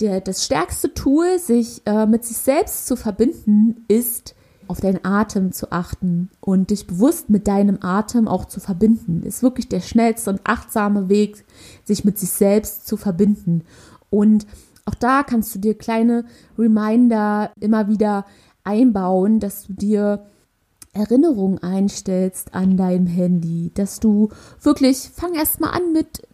der, 0.00 0.20
das 0.20 0.44
stärkste 0.44 0.94
Tool, 0.94 1.38
sich 1.38 1.82
äh, 1.86 2.06
mit 2.06 2.24
sich 2.24 2.38
selbst 2.38 2.86
zu 2.86 2.96
verbinden, 2.96 3.84
ist, 3.88 4.34
auf 4.70 4.80
deinen 4.80 5.04
Atem 5.04 5.50
zu 5.50 5.72
achten 5.72 6.30
und 6.40 6.70
dich 6.70 6.86
bewusst 6.86 7.28
mit 7.28 7.48
deinem 7.48 7.78
Atem 7.80 8.28
auch 8.28 8.44
zu 8.44 8.60
verbinden. 8.60 9.24
Ist 9.24 9.42
wirklich 9.42 9.68
der 9.68 9.80
schnellste 9.80 10.30
und 10.30 10.40
achtsame 10.44 11.08
Weg, 11.08 11.44
sich 11.82 12.04
mit 12.04 12.20
sich 12.20 12.30
selbst 12.30 12.86
zu 12.86 12.96
verbinden. 12.96 13.64
Und 14.10 14.46
auch 14.84 14.94
da 14.94 15.24
kannst 15.24 15.52
du 15.54 15.58
dir 15.58 15.76
kleine 15.76 16.24
Reminder 16.56 17.50
immer 17.58 17.88
wieder 17.88 18.26
einbauen, 18.62 19.40
dass 19.40 19.66
du 19.66 19.72
dir 19.72 20.24
Erinnerungen 20.92 21.62
einstellst 21.62 22.54
an 22.54 22.76
deinem 22.76 23.06
Handy, 23.06 23.70
dass 23.74 24.00
du 24.00 24.30
wirklich, 24.60 25.10
fang 25.14 25.34
erst 25.34 25.60
mal 25.60 25.70
an 25.70 25.92
mit, 25.92 26.26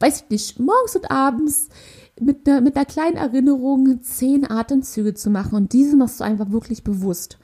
weiß 0.00 0.22
ich 0.22 0.30
nicht, 0.30 0.58
morgens 0.58 0.96
und 0.96 1.10
abends 1.10 1.68
mit 2.20 2.48
einer, 2.48 2.60
mit 2.60 2.76
einer 2.76 2.84
kleinen 2.84 3.16
Erinnerung 3.16 4.02
zehn 4.02 4.50
Atemzüge 4.50 5.14
zu 5.14 5.30
machen 5.30 5.54
und 5.54 5.72
diese 5.72 5.96
machst 5.96 6.20
du 6.20 6.24
einfach 6.24 6.50
wirklich 6.50 6.84
bewusst. 6.84 7.38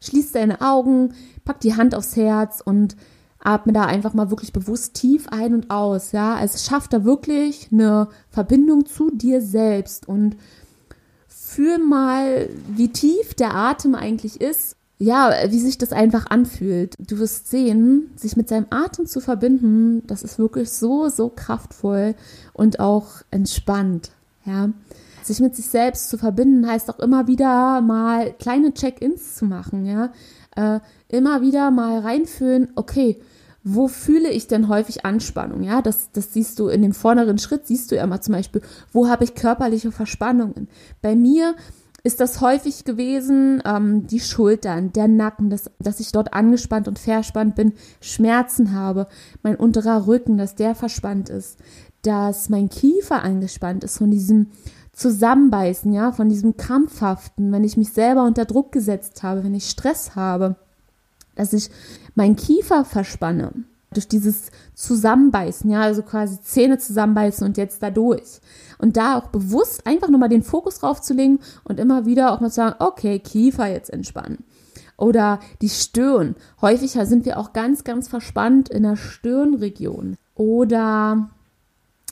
Schließ 0.00 0.32
deine 0.32 0.60
Augen, 0.60 1.14
pack 1.44 1.60
die 1.60 1.74
Hand 1.74 1.94
aufs 1.94 2.16
Herz 2.16 2.60
und 2.64 2.96
atme 3.38 3.72
da 3.72 3.84
einfach 3.84 4.14
mal 4.14 4.30
wirklich 4.30 4.52
bewusst 4.52 4.94
tief 4.94 5.28
ein 5.28 5.54
und 5.54 5.70
aus, 5.70 6.12
ja. 6.12 6.34
Also 6.34 6.58
schaff 6.58 6.88
da 6.88 7.04
wirklich 7.04 7.68
eine 7.72 8.08
Verbindung 8.30 8.86
zu 8.86 9.10
dir 9.10 9.40
selbst 9.40 10.08
und 10.08 10.36
fühl 11.26 11.78
mal, 11.78 12.48
wie 12.68 12.88
tief 12.88 13.34
der 13.34 13.54
Atem 13.54 13.94
eigentlich 13.94 14.40
ist. 14.40 14.76
Ja, 14.98 15.32
wie 15.48 15.58
sich 15.58 15.76
das 15.76 15.92
einfach 15.92 16.26
anfühlt. 16.30 16.94
Du 16.98 17.18
wirst 17.18 17.48
sehen, 17.50 18.10
sich 18.16 18.36
mit 18.36 18.48
seinem 18.48 18.66
Atem 18.70 19.06
zu 19.06 19.20
verbinden, 19.20 20.06
das 20.06 20.22
ist 20.22 20.38
wirklich 20.38 20.70
so, 20.70 21.08
so 21.08 21.30
kraftvoll 21.34 22.14
und 22.52 22.78
auch 22.78 23.08
entspannt, 23.30 24.12
ja. 24.44 24.70
Sich 25.24 25.40
mit 25.40 25.56
sich 25.56 25.66
selbst 25.66 26.10
zu 26.10 26.18
verbinden 26.18 26.68
heißt 26.68 26.90
auch 26.90 26.98
immer 27.00 27.26
wieder 27.26 27.80
mal 27.80 28.34
kleine 28.34 28.74
Check-ins 28.74 29.34
zu 29.34 29.46
machen, 29.46 29.86
ja. 29.86 30.12
Äh, 30.54 30.80
immer 31.08 31.42
wieder 31.42 31.70
mal 31.72 31.98
reinfühlen, 31.98 32.70
okay, 32.76 33.20
wo 33.64 33.88
fühle 33.88 34.30
ich 34.30 34.46
denn 34.46 34.68
häufig 34.68 35.04
Anspannung? 35.06 35.62
Ja, 35.62 35.80
das, 35.80 36.12
das 36.12 36.34
siehst 36.34 36.58
du 36.58 36.68
in 36.68 36.82
dem 36.82 36.92
vorderen 36.92 37.38
Schritt, 37.38 37.66
siehst 37.66 37.90
du 37.90 37.96
ja 37.96 38.04
immer 38.04 38.20
zum 38.20 38.34
Beispiel, 38.34 38.60
wo 38.92 39.08
habe 39.08 39.24
ich 39.24 39.34
körperliche 39.34 39.90
Verspannungen? 39.90 40.68
Bei 41.00 41.16
mir 41.16 41.56
ist 42.04 42.20
das 42.20 42.42
häufig 42.42 42.84
gewesen, 42.84 43.62
ähm, 43.64 44.06
die 44.06 44.20
Schultern, 44.20 44.92
der 44.92 45.08
Nacken, 45.08 45.48
dass, 45.48 45.70
dass 45.78 46.00
ich 46.00 46.12
dort 46.12 46.34
angespannt 46.34 46.86
und 46.86 46.98
verspannt 46.98 47.56
bin, 47.56 47.72
Schmerzen 48.00 48.74
habe, 48.74 49.08
mein 49.42 49.56
unterer 49.56 50.06
Rücken, 50.06 50.36
dass 50.36 50.54
der 50.54 50.74
verspannt 50.74 51.30
ist, 51.30 51.58
dass 52.02 52.50
mein 52.50 52.68
Kiefer 52.68 53.22
angespannt 53.22 53.84
ist 53.84 53.96
von 53.96 54.10
diesem 54.10 54.50
Zusammenbeißen, 54.92 55.92
ja, 55.94 56.12
von 56.12 56.28
diesem 56.28 56.58
Krampfhaften, 56.58 57.50
wenn 57.50 57.64
ich 57.64 57.78
mich 57.78 57.92
selber 57.92 58.24
unter 58.24 58.44
Druck 58.44 58.70
gesetzt 58.70 59.22
habe, 59.22 59.42
wenn 59.42 59.54
ich 59.54 59.70
Stress 59.70 60.14
habe, 60.14 60.56
dass 61.34 61.54
ich 61.54 61.70
meinen 62.14 62.36
Kiefer 62.36 62.84
verspanne 62.84 63.64
durch 63.96 64.08
dieses 64.08 64.50
Zusammenbeißen, 64.74 65.70
ja, 65.70 65.82
also 65.82 66.02
quasi 66.02 66.40
Zähne 66.40 66.78
zusammenbeißen 66.78 67.46
und 67.46 67.56
jetzt 67.56 67.82
da 67.82 67.90
durch. 67.90 68.40
Und 68.78 68.96
da 68.96 69.16
auch 69.16 69.28
bewusst 69.28 69.86
einfach 69.86 70.08
nochmal 70.08 70.28
den 70.28 70.42
Fokus 70.42 70.80
drauf 70.80 71.00
zu 71.00 71.14
legen 71.14 71.38
und 71.64 71.80
immer 71.80 72.06
wieder 72.06 72.32
auch 72.32 72.40
mal 72.40 72.50
zu 72.50 72.56
sagen, 72.56 72.76
okay, 72.78 73.18
Kiefer 73.18 73.66
jetzt 73.66 73.90
entspannen. 73.90 74.44
Oder 74.96 75.40
die 75.60 75.68
Stirn. 75.68 76.36
Häufig 76.60 76.92
sind 76.92 77.24
wir 77.24 77.38
auch 77.38 77.52
ganz, 77.52 77.84
ganz 77.84 78.08
verspannt 78.08 78.68
in 78.68 78.84
der 78.84 78.96
Stirnregion. 78.96 80.16
Oder 80.34 81.30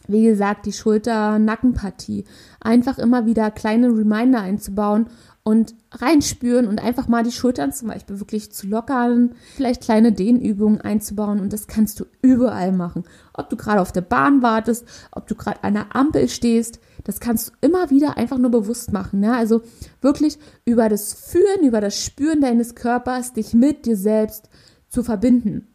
wie 0.09 0.25
gesagt, 0.25 0.67
die 0.67 0.73
Schulter-Nackenpartie. 0.73 2.25
Einfach 2.61 2.99
immer 2.99 3.27
wieder 3.27 3.51
kleine 3.51 3.89
Reminder 3.89 4.41
einzubauen 4.41 5.07
und 5.45 5.75
reinspüren 5.91 6.69
und 6.69 6.81
einfach 6.81 7.09
mal 7.09 7.25
die 7.25 7.33
Schultern 7.33 7.73
zum 7.73 7.89
Beispiel 7.89 8.21
wirklich 8.21 8.53
zu 8.53 8.67
lockern, 8.67 9.35
vielleicht 9.57 9.83
kleine 9.83 10.13
Dehnübungen 10.13 10.81
einzubauen 10.81 11.41
und 11.41 11.53
das 11.53 11.67
kannst 11.67 11.99
du 11.99 12.05
überall 12.23 12.73
machen. 12.73 13.05
Ob 13.35 13.51
du 13.51 13.57
gerade 13.57 13.81
auf 13.81 13.91
der 13.91 14.03
Bahn 14.03 14.43
wartest, 14.43 14.87
ob 15.11 15.27
du 15.27 15.35
gerade 15.35 15.65
an 15.65 15.75
der 15.75 15.97
Ampel 15.97 16.29
stehst, 16.29 16.79
das 17.03 17.19
kannst 17.19 17.49
du 17.49 17.53
immer 17.61 17.91
wieder 17.91 18.17
einfach 18.17 18.39
nur 18.39 18.51
bewusst 18.51 18.93
machen. 18.93 19.19
Ne? 19.21 19.35
Also 19.35 19.63
wirklich 20.01 20.39
über 20.65 20.89
das 20.89 21.13
Führen, 21.13 21.67
über 21.67 21.81
das 21.81 22.01
Spüren 22.01 22.41
deines 22.41 22.77
Körpers, 22.77 23.33
dich 23.33 23.53
mit 23.53 23.87
dir 23.87 23.97
selbst 23.97 24.49
zu 24.89 25.03
verbinden 25.03 25.72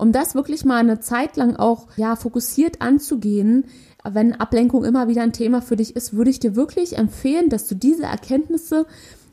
um 0.00 0.12
das 0.12 0.34
wirklich 0.34 0.64
mal 0.64 0.78
eine 0.78 1.00
Zeit 1.00 1.36
lang 1.36 1.56
auch 1.56 1.88
ja 1.96 2.16
fokussiert 2.16 2.80
anzugehen, 2.80 3.66
wenn 4.04 4.34
Ablenkung 4.34 4.84
immer 4.84 5.08
wieder 5.08 5.22
ein 5.22 5.32
Thema 5.32 5.60
für 5.60 5.76
dich 5.76 5.94
ist, 5.94 6.14
würde 6.14 6.30
ich 6.30 6.40
dir 6.40 6.56
wirklich 6.56 6.96
empfehlen, 6.96 7.50
dass 7.50 7.68
du 7.68 7.74
diese 7.74 8.04
Erkenntnisse 8.04 8.86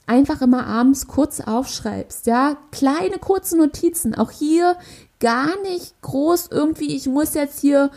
einfach 0.05 0.41
immer 0.41 0.65
abends 0.67 1.07
kurz 1.07 1.41
aufschreibst, 1.41 2.27
ja, 2.27 2.57
kleine 2.71 3.17
kurze 3.19 3.57
Notizen, 3.57 4.15
auch 4.15 4.31
hier 4.31 4.75
gar 5.19 5.49
nicht 5.63 5.99
groß 6.01 6.49
irgendwie, 6.51 6.95
ich 6.95 7.07
muss 7.07 7.33
jetzt 7.33 7.59
hier 7.59 7.89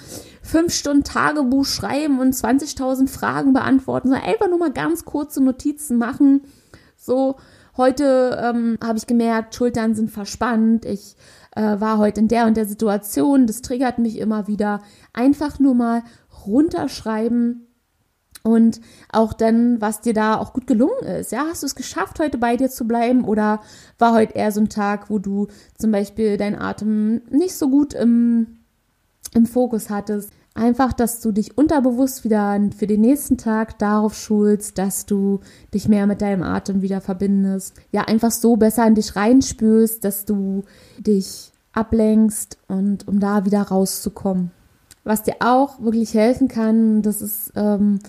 fünf 0.43 0.73
Stunden 0.73 1.05
Tagebuch 1.05 1.67
schreiben 1.67 2.19
und 2.19 2.35
20.000 2.35 3.09
Fragen 3.09 3.53
beantworten, 3.53 4.09
sondern 4.09 4.27
einfach 4.27 4.49
nur 4.49 4.59
mal 4.59 4.73
ganz 4.73 5.05
kurze 5.05 5.43
Notizen 5.43 5.99
machen, 5.99 6.43
so 6.97 7.37
Heute 7.77 8.39
ähm, 8.43 8.79
habe 8.85 8.99
ich 8.99 9.07
gemerkt, 9.07 9.55
Schultern 9.55 9.95
sind 9.95 10.11
verspannt. 10.11 10.85
Ich 10.85 11.17
äh, 11.61 11.81
war 11.81 11.99
heute 11.99 12.21
in 12.21 12.29
der 12.29 12.47
und 12.47 12.57
der 12.57 12.67
Situation. 12.67 13.47
Das 13.47 13.61
triggert 13.61 13.99
mich 13.99 14.19
immer 14.19 14.49
wieder. 14.49 14.81
Einfach 15.13 15.59
nur 15.59 15.75
mal 15.75 16.03
runterschreiben 16.47 17.67
und 18.43 18.81
auch 19.13 19.35
dann, 19.35 19.81
was 19.83 20.01
dir 20.01 20.15
da 20.15 20.39
auch 20.39 20.55
gut 20.55 20.67
gelungen 20.67 21.05
ist. 21.05 21.33
Ja, 21.33 21.45
hast 21.51 21.63
du 21.63 21.67
es 21.67 21.75
geschafft, 21.75 22.19
heute 22.19 22.39
bei 22.39 22.57
dir 22.57 22.71
zu 22.71 22.87
bleiben 22.87 23.25
oder 23.25 23.61
war 23.99 24.15
heute 24.15 24.35
eher 24.35 24.51
so 24.51 24.61
ein 24.61 24.71
Tag, 24.71 25.11
wo 25.11 25.19
du 25.19 25.49
zum 25.77 25.93
Beispiel 25.93 26.39
deinen 26.39 26.57
Atem 26.57 27.21
nicht 27.29 27.55
so 27.55 27.69
gut 27.69 27.93
im, 27.93 28.61
im 29.35 29.45
Fokus 29.45 29.91
hattest? 29.91 30.33
Einfach, 30.55 30.93
dass 30.93 31.21
du 31.21 31.31
dich 31.31 31.57
unterbewusst 31.57 32.25
wieder 32.25 32.59
für 32.77 32.89
den 32.89 33.01
nächsten 33.01 33.39
Tag 33.39 33.79
darauf 33.79 34.15
schulst, 34.15 34.79
dass 34.79 35.07
du 35.07 35.41
dich 35.73 35.89
mehr 35.89 36.07
mit 36.07 36.23
deinem 36.23 36.43
Atem 36.43 36.83
wieder 36.83 37.01
verbindest. 37.01 37.77
Ja, 37.93 38.03
einfach 38.03 38.33
so 38.33 38.57
besser 38.57 38.87
in 38.87 38.97
dich 38.97 39.15
reinspürst, 39.15 40.05
dass 40.05 40.25
du 40.25 40.65
dich 40.99 41.53
ablenkst 41.73 42.59
und 42.67 43.07
um 43.07 43.21
da 43.21 43.45
wieder 43.45 43.63
rauszukommen. 43.63 44.51
Was 45.05 45.23
dir 45.23 45.37
auch 45.41 45.81
wirklich 45.81 46.15
helfen 46.15 46.49
kann, 46.49 47.03
das 47.03 47.23
ist 47.23 47.53
ähm, 47.55 48.01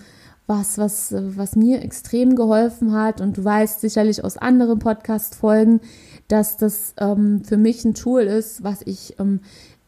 was, 0.46 0.78
was, 0.78 1.14
was 1.16 1.56
mir 1.56 1.82
extrem 1.82 2.34
geholfen 2.36 2.92
hat 2.92 3.20
und 3.20 3.38
du 3.38 3.44
weißt 3.44 3.80
sicherlich 3.80 4.24
aus 4.24 4.36
anderen 4.36 4.78
Podcast-Folgen, 4.80 5.80
dass 6.28 6.56
das 6.56 6.94
ähm, 6.98 7.44
für 7.44 7.56
mich 7.56 7.84
ein 7.84 7.94
Tool 7.94 8.22
ist, 8.22 8.62
was 8.64 8.82
ich 8.84 9.18
ähm, 9.18 9.40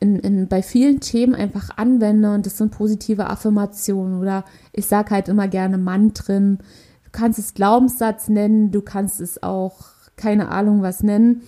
in, 0.05 0.19
in, 0.19 0.49
bei 0.49 0.63
vielen 0.63 1.01
Themen 1.01 1.35
einfach 1.35 1.71
anwende 1.79 2.35
und 2.35 2.45
das 2.45 2.59
sind 2.59 2.71
positive 2.71 3.31
Affirmationen 3.31 4.21
oder 4.21 4.45
ich 4.73 4.87
sage 4.87 5.11
halt 5.11 5.29
immer 5.29 5.49
gerne 5.49 5.79
Mantren. 5.79 6.59
Du 7.05 7.11
kannst 7.11 7.39
es 7.39 7.55
Glaubenssatz 7.55 8.29
nennen, 8.29 8.71
du 8.71 8.83
kannst 8.83 9.23
es 9.23 9.43
auch 9.43 9.87
keine 10.17 10.49
Ahnung 10.49 10.83
was 10.83 11.03
nennen. 11.03 11.43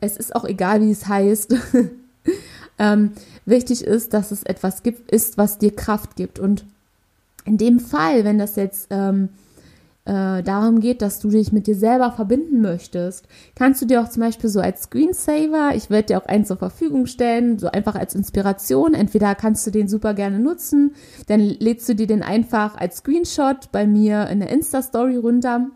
Es 0.00 0.16
ist 0.16 0.34
auch 0.34 0.44
egal, 0.44 0.82
wie 0.82 0.90
es 0.90 1.06
heißt. 1.06 1.54
ähm, 2.80 3.12
wichtig 3.46 3.84
ist, 3.84 4.12
dass 4.14 4.32
es 4.32 4.42
etwas 4.42 4.82
gibt, 4.82 5.12
ist, 5.12 5.38
was 5.38 5.58
dir 5.58 5.74
Kraft 5.74 6.16
gibt. 6.16 6.40
Und 6.40 6.64
in 7.44 7.56
dem 7.56 7.78
Fall, 7.78 8.24
wenn 8.24 8.38
das 8.38 8.56
jetzt 8.56 8.88
ähm, 8.90 9.28
äh, 10.04 10.42
darum 10.42 10.80
geht, 10.80 11.00
dass 11.00 11.20
du 11.20 11.28
dich 11.28 11.52
mit 11.52 11.66
dir 11.66 11.76
selber 11.76 12.10
verbinden 12.10 12.60
möchtest, 12.60 13.28
kannst 13.54 13.80
du 13.80 13.86
dir 13.86 14.02
auch 14.02 14.08
zum 14.08 14.22
Beispiel 14.22 14.50
so 14.50 14.60
als 14.60 14.82
Screensaver, 14.82 15.76
ich 15.76 15.90
werde 15.90 16.06
dir 16.06 16.18
auch 16.18 16.26
einen 16.26 16.44
zur 16.44 16.56
Verfügung 16.56 17.06
stellen, 17.06 17.58
so 17.58 17.68
einfach 17.68 17.94
als 17.94 18.14
Inspiration. 18.14 18.94
Entweder 18.94 19.34
kannst 19.36 19.64
du 19.66 19.70
den 19.70 19.88
super 19.88 20.14
gerne 20.14 20.40
nutzen, 20.40 20.94
dann 21.28 21.40
lädst 21.40 21.88
du 21.88 21.94
dir 21.94 22.08
den 22.08 22.22
einfach 22.22 22.76
als 22.76 22.98
Screenshot 22.98 23.70
bei 23.70 23.86
mir 23.86 24.28
in 24.28 24.40
der 24.40 24.50
Insta-Story 24.50 25.16
runter. 25.16 25.68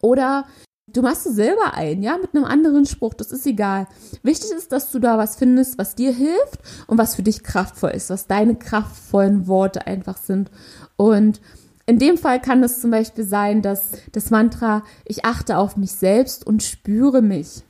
Oder 0.00 0.46
du 0.86 1.02
machst 1.02 1.26
es 1.26 1.34
selber 1.34 1.74
ein, 1.74 2.02
ja, 2.02 2.16
mit 2.16 2.34
einem 2.34 2.44
anderen 2.44 2.86
Spruch, 2.86 3.12
das 3.12 3.30
ist 3.30 3.46
egal. 3.46 3.86
Wichtig 4.22 4.52
ist, 4.52 4.72
dass 4.72 4.90
du 4.90 4.98
da 4.98 5.18
was 5.18 5.36
findest, 5.36 5.76
was 5.76 5.94
dir 5.94 6.12
hilft 6.12 6.60
und 6.86 6.96
was 6.96 7.14
für 7.14 7.22
dich 7.22 7.42
kraftvoll 7.42 7.90
ist, 7.90 8.08
was 8.08 8.26
deine 8.26 8.54
kraftvollen 8.54 9.46
Worte 9.46 9.86
einfach 9.86 10.16
sind. 10.16 10.50
Und 10.96 11.40
in 11.86 11.98
dem 11.98 12.16
Fall 12.16 12.40
kann 12.40 12.62
es 12.62 12.80
zum 12.80 12.90
Beispiel 12.90 13.24
sein, 13.24 13.62
dass 13.62 13.92
das 14.12 14.30
Mantra, 14.30 14.82
ich 15.04 15.24
achte 15.24 15.58
auf 15.58 15.76
mich 15.76 15.92
selbst 15.92 16.46
und 16.46 16.62
spüre 16.62 17.20
mich, 17.20 17.62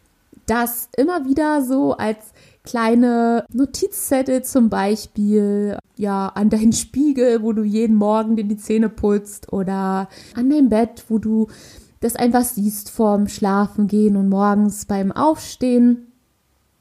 das 0.46 0.88
immer 0.96 1.26
wieder 1.26 1.62
so 1.62 1.96
als 1.96 2.32
kleine 2.64 3.44
Notizzettel 3.52 4.42
zum 4.42 4.70
Beispiel, 4.70 5.78
ja, 5.96 6.28
an 6.28 6.50
deinen 6.50 6.72
Spiegel, 6.74 7.42
wo 7.42 7.52
du 7.52 7.62
jeden 7.62 7.96
Morgen 7.96 8.36
dir 8.36 8.44
die 8.44 8.56
Zähne 8.56 8.88
putzt 8.88 9.52
oder 9.52 10.08
an 10.34 10.50
dein 10.50 10.68
Bett, 10.68 11.04
wo 11.08 11.18
du 11.18 11.48
das 12.00 12.16
einfach 12.16 12.44
siehst 12.44 12.90
vorm 12.90 13.28
Schlafengehen 13.28 14.16
und 14.16 14.28
morgens 14.28 14.84
beim 14.84 15.10
Aufstehen. 15.10 16.08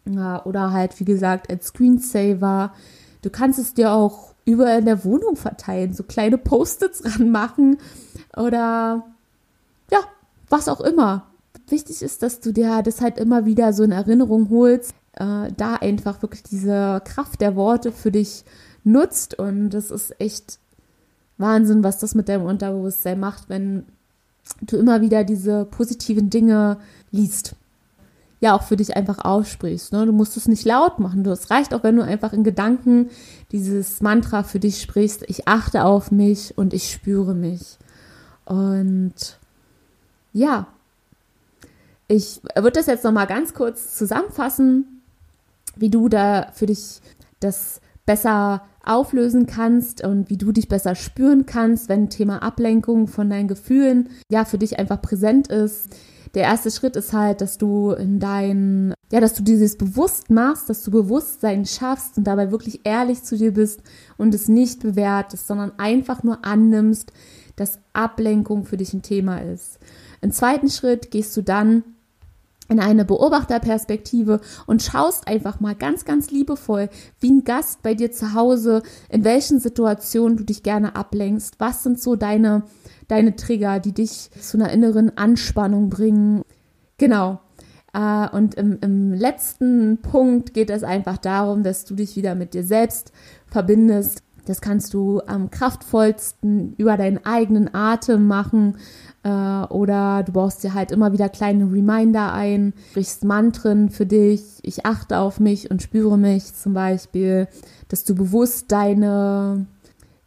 Ja, 0.06 0.46
oder 0.46 0.72
halt, 0.72 1.00
wie 1.00 1.06
gesagt, 1.06 1.50
als 1.50 1.68
Screensaver. 1.68 2.74
Du 3.22 3.30
kannst 3.30 3.58
es 3.58 3.74
dir 3.74 3.94
auch 3.94 4.33
überall 4.46 4.80
in 4.80 4.86
der 4.86 5.04
Wohnung 5.04 5.36
verteilen, 5.36 5.94
so 5.94 6.04
kleine 6.04 6.38
Post-its 6.38 7.04
ranmachen 7.20 7.78
oder 8.36 9.06
ja, 9.92 10.00
was 10.50 10.68
auch 10.68 10.82
immer. 10.82 11.28
Wichtig 11.68 12.02
ist, 12.02 12.24
dass 12.24 12.40
du 12.40 12.52
dir 12.52 12.82
das 12.84 13.02
halt 13.02 13.18
immer 13.18 13.46
wieder 13.46 13.74
so 13.74 13.84
in 13.84 13.92
Erinnerung 13.92 14.50
holst, 14.50 14.94
äh, 15.14 15.52
da 15.56 15.76
einfach 15.76 16.22
wirklich 16.22 16.44
diese 16.44 17.02
Kraft 17.06 17.42
der 17.42 17.56
Worte 17.56 17.92
für 17.92 18.12
dich 18.12 18.44
nutzt 18.84 19.40
und 19.40 19.70
das 19.70 19.92
ist 19.92 20.20
echt 20.20 20.60
Wahnsinn, 21.38 21.84
was 21.84 22.00
das 22.00 22.16
mit 22.16 22.30
deinem 22.30 22.46
Unterbewusstsein 22.46 23.20
macht, 23.20 23.50
wenn 23.50 23.86
du 24.62 24.78
immer 24.78 25.02
wieder 25.02 25.24
diese 25.24 25.66
positiven 25.66 26.30
Dinge 26.30 26.78
liest 27.12 27.56
ja 28.44 28.54
auch 28.54 28.64
für 28.64 28.76
dich 28.76 28.96
einfach 28.98 29.24
aussprichst. 29.24 29.94
Ne? 29.94 30.06
Du 30.06 30.12
musst 30.12 30.36
es 30.36 30.50
nicht 30.50 30.66
laut 30.66 31.00
machen. 31.00 31.26
Es 31.26 31.50
reicht 31.50 31.74
auch, 31.74 31.82
wenn 31.82 31.96
du 31.96 32.04
einfach 32.04 32.34
in 32.34 32.44
Gedanken 32.44 33.10
dieses 33.54 34.02
Mantra 34.02 34.44
für 34.44 34.60
dich 34.60 34.82
sprichst. 34.82 35.24
Ich 35.30 35.48
achte 35.48 35.86
auf 35.86 36.12
mich 36.12 36.58
und 36.58 36.74
ich 36.74 36.92
spüre 36.92 37.34
mich. 37.34 37.78
Und 38.44 39.14
ja, 40.34 40.68
ich 42.10 42.42
würde 42.56 42.72
das 42.72 42.88
jetzt 42.88 43.06
noch 43.06 43.14
mal 43.14 43.28
ganz 43.28 43.54
kurz 43.54 43.96
zusammenfassen, 43.96 45.02
wie 45.78 45.90
du 45.90 46.10
da 46.10 46.52
für 46.52 46.66
dich 46.66 47.00
das 47.40 47.80
besser 48.06 48.64
auflösen 48.84 49.48
kannst 49.48 50.04
und 50.04 50.30
wie 50.30 50.38
du 50.38 50.52
dich 50.52 50.68
besser 50.68 50.96
spüren 50.96 51.46
kannst, 51.46 51.88
wenn 51.88 52.10
Thema 52.10 52.44
Ablenkung 52.44 53.08
von 53.08 53.30
deinen 53.30 53.48
Gefühlen 53.48 54.10
ja 54.30 54.44
für 54.44 54.58
dich 54.58 54.78
einfach 54.78 55.02
präsent 55.02 55.48
ist 55.48 55.96
der 56.34 56.44
erste 56.44 56.72
Schritt 56.72 56.96
ist 56.96 57.14
halt, 57.14 57.42
dass 57.42 57.58
du 57.58 57.92
in 57.92 58.20
dein, 58.20 58.94
ja, 59.12 59.20
dass 59.20 59.36
du 59.36 59.44
dieses 59.44 59.78
bewusst 59.78 60.32
machst, 60.32 60.70
dass 60.70 60.82
du 60.84 60.90
Bewusstsein 60.90 61.66
schaffst 61.66 62.18
und 62.18 62.26
dabei 62.26 62.52
wirklich 62.52 62.82
ehrlich 62.86 63.24
zu 63.24 63.38
dir 63.38 63.54
bist 63.54 63.82
und 64.18 64.34
es 64.34 64.48
nicht 64.48 64.82
bewertest, 64.82 65.48
sondern 65.48 65.74
einfach 65.78 66.24
nur 66.24 66.44
annimmst, 66.44 67.12
dass 67.56 67.80
Ablenkung 67.94 68.66
für 68.66 68.78
dich 68.78 68.94
ein 68.94 69.04
Thema 69.04 69.38
ist. 69.40 69.78
Im 70.22 70.32
zweiten 70.32 70.70
Schritt 70.70 71.12
gehst 71.12 71.38
du 71.38 71.44
dann 71.44 71.84
in 72.70 72.80
eine 72.80 73.06
Beobachterperspektive 73.06 74.40
und 74.66 74.82
schaust 74.82 75.28
einfach 75.28 75.60
mal 75.60 75.76
ganz, 75.76 76.06
ganz 76.06 76.32
liebevoll, 76.32 76.90
wie 77.20 77.30
ein 77.30 77.44
Gast 77.44 77.84
bei 77.84 77.94
dir 77.94 78.12
zu 78.12 78.34
Hause, 78.34 78.82
in 79.10 79.24
welchen 79.24 79.60
Situationen 79.60 80.38
du 80.38 80.44
dich 80.44 80.64
gerne 80.64 80.96
ablenkst. 80.96 81.56
Was 81.60 81.84
sind 81.84 82.02
so 82.02 82.16
deine 82.16 82.64
deine 83.08 83.36
Trigger, 83.36 83.80
die 83.80 83.94
dich 83.94 84.30
zu 84.32 84.58
einer 84.58 84.72
inneren 84.72 85.18
Anspannung 85.18 85.90
bringen. 85.90 86.44
Genau. 86.98 87.40
Äh, 87.94 88.30
und 88.30 88.56
im, 88.56 88.80
im 88.82 89.14
letzten 89.14 90.00
Punkt 90.02 90.54
geht 90.54 90.70
es 90.70 90.84
einfach 90.84 91.18
darum, 91.18 91.64
dass 91.64 91.86
du 91.86 91.96
dich 91.96 92.16
wieder 92.16 92.36
mit 92.36 92.54
dir 92.54 92.64
selbst 92.64 93.12
verbindest. 93.48 94.24
Das 94.46 94.60
kannst 94.60 94.94
du 94.94 95.22
am 95.26 95.50
kraftvollsten 95.52 96.74
über 96.78 96.98
deinen 96.98 97.26
eigenen 97.26 97.74
Atem 97.74 98.28
machen 98.28 98.76
äh, 99.24 99.30
oder 99.30 100.24
du 100.24 100.34
baust 100.34 100.64
dir 100.64 100.74
halt 100.74 100.92
immer 100.92 101.14
wieder 101.14 101.30
kleine 101.30 101.72
Reminder 101.72 102.34
ein, 102.34 102.74
sprichst 102.92 103.24
Mantren 103.24 103.90
für 103.90 104.06
dich, 104.06 104.44
ich 104.64 104.86
achte 104.86 105.20
auf 105.20 105.40
mich 105.40 105.72
und 105.72 105.82
spüre 105.82 106.18
mich 106.18 106.54
zum 106.54 106.74
Beispiel, 106.74 107.48
dass 107.88 108.04
du 108.04 108.16
bewusst 108.16 108.72
deine 108.72 109.66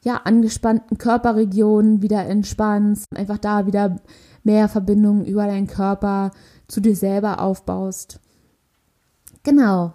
ja, 0.07 0.21
angespannten 0.23 0.99
Körperregionen 0.99 2.01
wieder 2.01 2.25
entspannst, 2.27 3.07
einfach 3.13 3.39
da 3.39 3.67
wieder 3.67 3.97
mehr 4.45 4.69
Verbindung 4.69 5.25
über 5.25 5.47
deinen 5.47 5.67
Körper 5.67 6.31
zu 6.69 6.81
dir 6.81 6.95
selber 6.95 7.41
aufbaust. 7.41 8.21
Genau. 9.43 9.95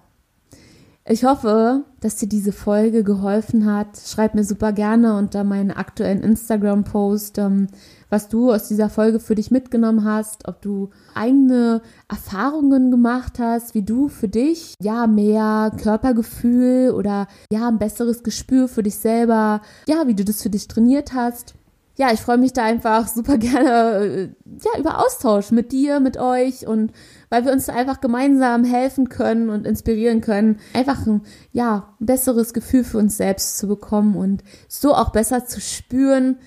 Ich 1.06 1.24
hoffe, 1.24 1.86
dass 2.02 2.18
dir 2.18 2.28
diese 2.28 2.52
Folge 2.52 3.06
geholfen 3.06 3.66
hat. 3.66 4.02
Schreib 4.06 4.36
mir 4.36 4.44
super 4.44 4.74
gerne 4.74 5.18
unter 5.18 5.46
meinen 5.46 5.72
aktuellen 5.72 6.24
Instagram-Post, 6.24 7.38
ähm, 7.38 7.68
was 8.12 8.28
du 8.28 8.52
aus 8.52 8.68
dieser 8.68 8.90
Folge 8.90 9.20
für 9.20 9.36
dich 9.36 9.50
mitgenommen 9.50 10.04
hast, 10.04 10.48
ob 10.48 10.62
du 10.62 10.90
eigene 11.16 11.82
Erfahrungen 12.10 12.92
gemacht 12.92 13.40
hast, 13.40 13.74
wie 13.74 13.84
du 13.84 14.10
für 14.10 14.28
dich 14.28 14.76
ja 14.82 15.08
mehr 15.08 15.72
Körpergefühl 15.82 16.92
oder 16.92 17.28
ja 17.52 17.70
ein 17.70 17.80
besseres 17.80 18.22
Gespür 18.22 18.68
für 18.68 18.84
dich 18.84 18.98
selber, 18.98 19.62
ja, 19.88 20.08
wie 20.08 20.14
du 20.14 20.26
das 20.26 20.44
für 20.44 20.50
dich 20.50 20.68
trainiert 20.68 21.14
hast. 21.14 21.56
Ja, 21.98 22.12
ich 22.12 22.20
freue 22.20 22.38
mich 22.38 22.52
da 22.52 22.64
einfach 22.64 23.08
super 23.08 23.38
gerne 23.40 24.06
äh, 24.06 24.30
ja, 24.64 24.80
über 24.80 25.06
Austausch 25.06 25.52
mit 25.52 25.72
dir, 25.72 26.00
mit 26.02 26.18
euch 26.18 26.68
und 26.68 26.92
weil 27.30 27.46
wir 27.46 27.54
uns 27.54 27.70
einfach 27.70 28.02
gemeinsam 28.02 28.66
helfen 28.66 29.08
können 29.08 29.50
und 29.50 29.66
inspirieren 29.66 30.20
können, 30.20 30.60
einfach 30.74 31.06
ein 31.06 31.22
ja, 31.54 31.96
besseres 32.00 32.54
Gefühl 32.54 32.84
für 32.84 32.98
uns 32.98 33.16
selbst 33.16 33.58
zu 33.58 33.68
bekommen 33.68 34.16
und 34.16 34.44
so 34.68 34.94
auch 34.94 35.12
besser 35.12 35.46
zu 35.46 35.62
spüren, 35.62 36.38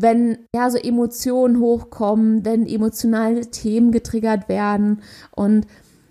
wenn 0.00 0.38
ja 0.54 0.70
so 0.70 0.78
Emotionen 0.78 1.60
hochkommen, 1.60 2.44
wenn 2.44 2.66
emotionale 2.66 3.50
Themen 3.50 3.92
getriggert 3.92 4.48
werden 4.48 5.02
und 5.34 5.66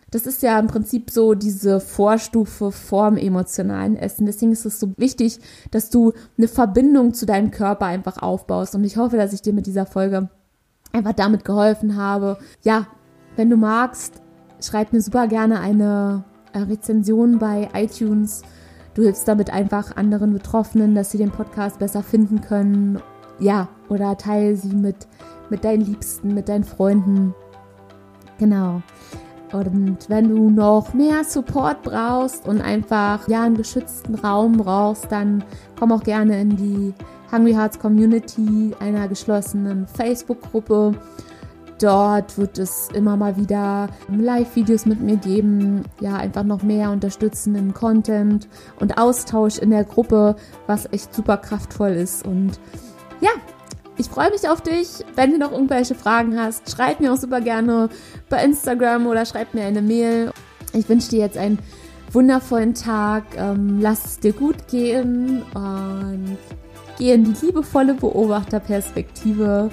das 0.10 0.26
ist 0.26 0.42
ja 0.42 0.58
im 0.58 0.68
Prinzip 0.68 1.12
so 1.12 1.34
diese 1.34 1.82
Vorstufe 1.82 2.72
vorm 2.72 3.18
emotionalen 3.18 3.98
Essen. 3.98 4.26
Deswegen 4.26 4.54
ist 4.54 4.66
es 4.66 4.80
so 4.80 4.94
wichtig, 4.98 5.40
dass 5.72 5.90
du 5.90 6.14
eine 6.38 6.48
Verbindung 6.48 7.14
zu 7.14 7.26
deinem 7.26 7.52
Körper 7.52 7.88
einfach 7.88 8.22
aufbaust. 8.22 8.74
Und 8.74 8.86
ich 8.86 8.96
hoffe, 8.96 9.18
dass 9.18 9.34
ich 9.34 9.42
dir 9.42 9.52
mit 9.52 9.66
dieser 9.66 9.86
Folge 9.86 10.30
einfach 10.94 11.12
damit 11.12 11.44
geholfen 11.44 11.98
habe. 11.98 12.38
Ja, 12.64 12.88
wenn 13.36 13.50
du 13.50 13.58
magst, 13.58 14.22
schreib 14.62 14.94
mir 14.94 15.02
super 15.02 15.28
gerne 15.28 15.60
eine 15.60 16.24
äh, 16.54 16.60
Rezension 16.60 17.38
bei 17.38 17.70
iTunes. 17.74 18.44
Du 18.94 19.04
hilfst 19.04 19.28
damit 19.28 19.52
einfach 19.52 19.98
anderen 19.98 20.34
Betroffenen, 20.34 20.96
dass 20.96 21.12
sie 21.12 21.18
den 21.18 21.32
Podcast 21.32 21.80
besser 21.80 22.02
finden 22.02 22.40
können. 22.40 23.02
Ja, 23.40 23.68
oder 23.90 24.18
teile 24.18 24.56
sie 24.56 24.76
mit, 24.76 25.08
mit 25.50 25.64
deinen 25.64 25.82
Liebsten, 25.82 26.34
mit 26.34 26.50
deinen 26.50 26.64
Freunden. 26.64 27.34
Genau. 28.40 28.82
Und 29.54 30.10
wenn 30.10 30.30
du 30.30 30.50
noch 30.50 30.94
mehr 30.94 31.24
Support 31.24 31.84
brauchst 31.84 32.48
und 32.48 32.62
einfach 32.62 33.28
ja 33.30 33.44
einen 33.44 33.56
geschützten 33.56 34.16
Raum 34.16 34.58
brauchst, 34.58 35.12
dann 35.12 35.44
komm 35.80 35.92
auch 35.92 36.04
gerne 36.04 36.42
in 36.42 36.58
die 36.58 36.94
Hungry 37.32 37.54
Hearts 37.54 37.80
Community, 37.80 38.76
einer 38.80 39.08
geschlossenen 39.08 39.88
Facebook-Gruppe. 39.88 40.94
Dort 41.80 42.38
wird 42.38 42.58
es 42.58 42.90
immer 42.94 43.16
mal 43.16 43.38
wieder 43.38 43.88
Live-Videos 44.10 44.86
mit 44.86 45.00
mir 45.00 45.18
geben, 45.18 45.84
ja, 46.00 46.16
einfach 46.16 46.44
noch 46.44 46.64
mehr 46.64 46.90
unterstützenden 46.90 47.74
Content 47.74 48.48
und 48.80 48.98
Austausch 48.98 49.60
in 49.60 49.70
der 49.70 49.84
Gruppe, 49.84 50.36
was 50.66 50.92
echt 50.92 51.14
super 51.14 51.38
kraftvoll 51.38 51.92
ist. 51.92 52.26
Und 52.26 52.60
ja, 53.22 53.32
ich 53.98 54.08
freue 54.08 54.30
mich 54.30 54.48
auf 54.48 54.62
dich. 54.62 54.88
Wenn 55.16 55.32
du 55.32 55.38
noch 55.38 55.52
irgendwelche 55.52 55.96
Fragen 55.96 56.40
hast, 56.40 56.70
schreib 56.70 57.00
mir 57.00 57.14
auch 57.14 57.18
super 57.18 57.42
gerne 57.42 57.90
bei 58.30 58.44
Instagram 58.44 59.08
oder 59.08 59.26
schreib 59.26 59.54
mir 59.54 59.66
eine 59.66 59.82
Mail. 59.82 60.32
Ich 60.74 60.88
wünsche 60.88 61.10
dir 61.10 61.20
jetzt 61.20 61.38
einen 61.38 61.58
wundervollen 62.12 62.76
Tag. 62.76 63.24
Ähm, 63.38 63.80
lass 63.82 64.06
es 64.06 64.20
dir 64.20 64.34
gut 64.34 64.68
gehen 64.68 65.42
und 65.54 66.38
geh 66.98 67.14
in 67.14 67.34
die 67.34 67.46
liebevolle 67.46 67.96
Beobachterperspektive. 67.96 69.70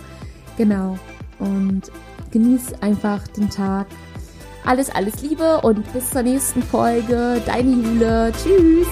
Genau. 0.56 0.98
Und 1.38 1.82
genieß 2.30 2.74
einfach 2.80 3.26
den 3.28 3.50
Tag. 3.50 3.86
Alles, 4.64 4.88
alles 4.88 5.20
Liebe 5.20 5.60
und 5.60 5.92
bis 5.92 6.10
zur 6.10 6.22
nächsten 6.22 6.62
Folge. 6.62 7.42
Deine 7.44 7.70
Jule. 7.70 8.32
Tschüss. 8.42 8.88